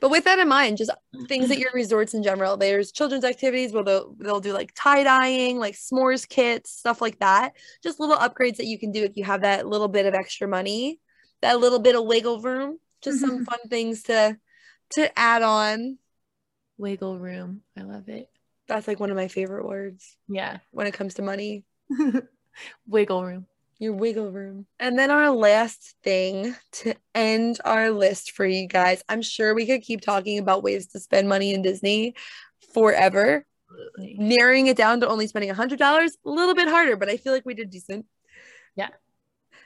[0.00, 0.90] But with that in mind, just
[1.26, 1.62] things at mm-hmm.
[1.62, 2.56] your resorts in general.
[2.56, 7.18] There's children's activities where they'll they'll do like tie dyeing, like s'mores kits, stuff like
[7.20, 7.54] that.
[7.82, 10.46] Just little upgrades that you can do if you have that little bit of extra
[10.46, 11.00] money,
[11.40, 12.78] that little bit of wiggle room.
[13.02, 13.44] Just some mm-hmm.
[13.44, 14.36] fun things to
[14.94, 15.98] to add on.
[16.76, 17.62] Wiggle room.
[17.76, 18.28] I love it.
[18.68, 20.58] That's like one of my favorite words Yeah.
[20.70, 21.64] when it comes to money.
[22.86, 23.46] Wiggle room.
[23.80, 24.66] Your wiggle room.
[24.78, 29.02] And then our last thing to end our list for you guys.
[29.08, 32.14] I'm sure we could keep talking about ways to spend money in Disney
[32.72, 33.44] forever.
[33.72, 34.16] Absolutely.
[34.18, 37.46] narrowing it down to only spending $100 a little bit harder but i feel like
[37.46, 38.04] we did decent
[38.74, 38.88] Yeah.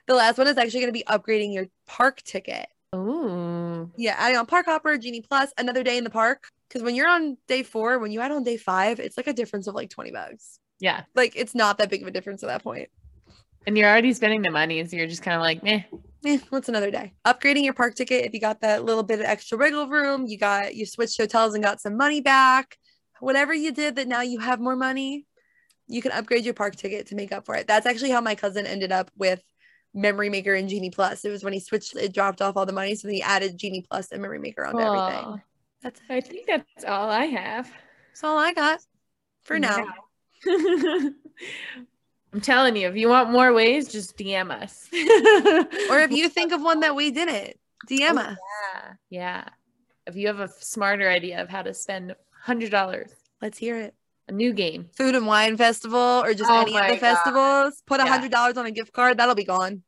[0.06, 3.90] the last one is actually going to be upgrading your park ticket Ooh.
[3.96, 7.08] yeah adding on park hopper genie plus another day in the park because when you're
[7.08, 9.88] on day four when you add on day five it's like a difference of like
[9.88, 11.04] 20 bucks Yeah.
[11.14, 12.90] like it's not that big of a difference at that point
[13.66, 15.82] And you're already spending the money, so you're just kind of like, meh.
[16.24, 19.26] eh, what's another day upgrading your park ticket if you got that little bit of
[19.26, 22.78] extra wiggle room you got you switched hotels and got some money back
[23.20, 25.26] whatever you did that now you have more money
[25.86, 28.34] you can upgrade your park ticket to make up for it that's actually how my
[28.34, 29.40] cousin ended up with
[29.92, 32.72] memory maker and genie plus it was when he switched it dropped off all the
[32.72, 35.40] money so then he added genie plus and memory maker onto everything
[35.82, 37.70] that's I think that's all I have.
[38.12, 38.80] that's all i got
[39.42, 39.84] for now
[40.46, 41.08] Yeah.
[42.34, 44.88] I'm telling you, if you want more ways, just DM us.
[45.90, 47.56] or if you think of one that we didn't,
[47.88, 48.36] DM Oh, us.
[48.74, 48.92] Yeah.
[49.10, 49.44] Yeah.
[50.06, 53.94] If you have a smarter idea of how to spend hundred dollars, Let's hear it.
[54.28, 54.88] a new game.
[54.96, 57.82] Food and wine festival or just Oh any of the festivals.
[57.86, 59.16] Put a hundred dollars on a gift card.
[59.18, 59.82] That'll be gone.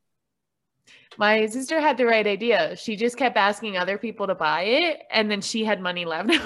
[1.18, 2.76] My sister had the right idea.
[2.76, 6.30] She just kept asking other people to buy it, and then she had money left.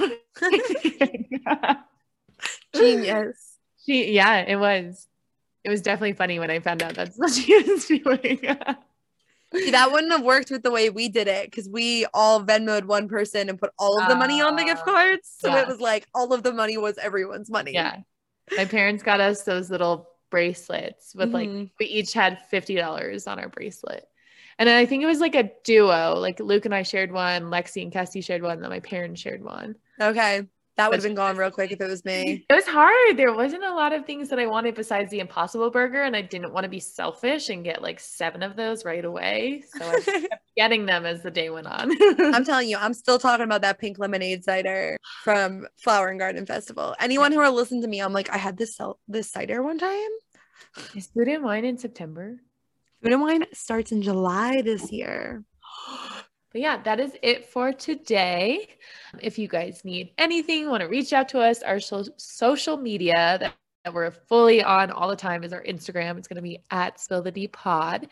[2.75, 3.57] Genius.
[3.85, 5.07] she, yeah, it was.
[5.65, 8.41] It was definitely funny when I found out that's what she was doing.
[9.53, 12.85] See, that wouldn't have worked with the way we did it because we all Venmoed
[12.85, 15.35] one person and put all of the money on the gift Ah, cards.
[15.39, 15.63] So yeah.
[15.63, 17.73] it was like all of the money was everyone's money.
[17.73, 17.97] yeah,
[18.57, 21.71] my parents got us those little bracelets with like Mhm.
[21.81, 24.07] we each had fifty dollars on our bracelet.
[24.59, 26.15] And then I think it was like a duo.
[26.17, 29.21] Like Luke and I shared one, Lexi and Cassie shared one, and then my parents
[29.21, 29.75] shared one.
[30.01, 30.43] Okay.
[30.81, 32.47] That would have been gone real quick if it was me.
[32.49, 33.19] It was hard.
[33.19, 36.23] There wasn't a lot of things that I wanted besides the Impossible Burger, and I
[36.23, 39.63] didn't want to be selfish and get like seven of those right away.
[39.77, 41.93] So I kept getting them as the day went on.
[42.35, 46.47] I'm telling you, I'm still talking about that pink lemonade cider from Flower and Garden
[46.47, 46.97] Festival.
[46.99, 50.11] Anyone who will listen to me, I'm like, I had this this cider one time.
[50.95, 52.41] Is food and wine in September?
[53.03, 55.45] Food and wine starts in July this year.
[56.53, 58.69] But yeah, that is it for today.
[59.21, 63.39] If you guys need anything, want to reach out to us, our so- social media
[63.41, 66.19] that, that we're fully on all the time is our Instagram.
[66.19, 68.09] It's going to be at Spill the Deep Pod.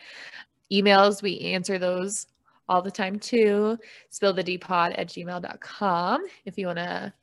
[0.71, 2.27] Emails, we answer those
[2.69, 3.77] all the time too.
[4.09, 6.25] Spill the Deep Pod at gmail.com.
[6.45, 7.13] If you want to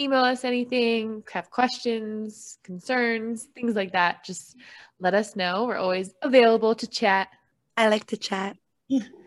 [0.00, 4.56] email us anything, have questions, concerns, things like that, just
[4.98, 5.66] let us know.
[5.66, 7.28] We're always available to chat.
[7.76, 8.56] I like to chat.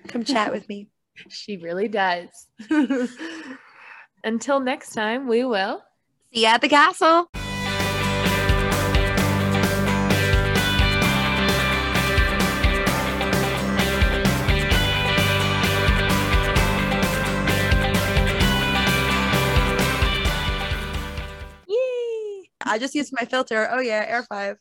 [0.08, 0.90] Come chat with me.
[1.30, 2.48] She really does.
[4.24, 5.84] Until next time, we will.
[6.34, 7.28] See you at the castle.
[21.68, 22.50] Yay!
[22.66, 23.70] I just used my filter.
[23.72, 24.58] Oh yeah, Air 5.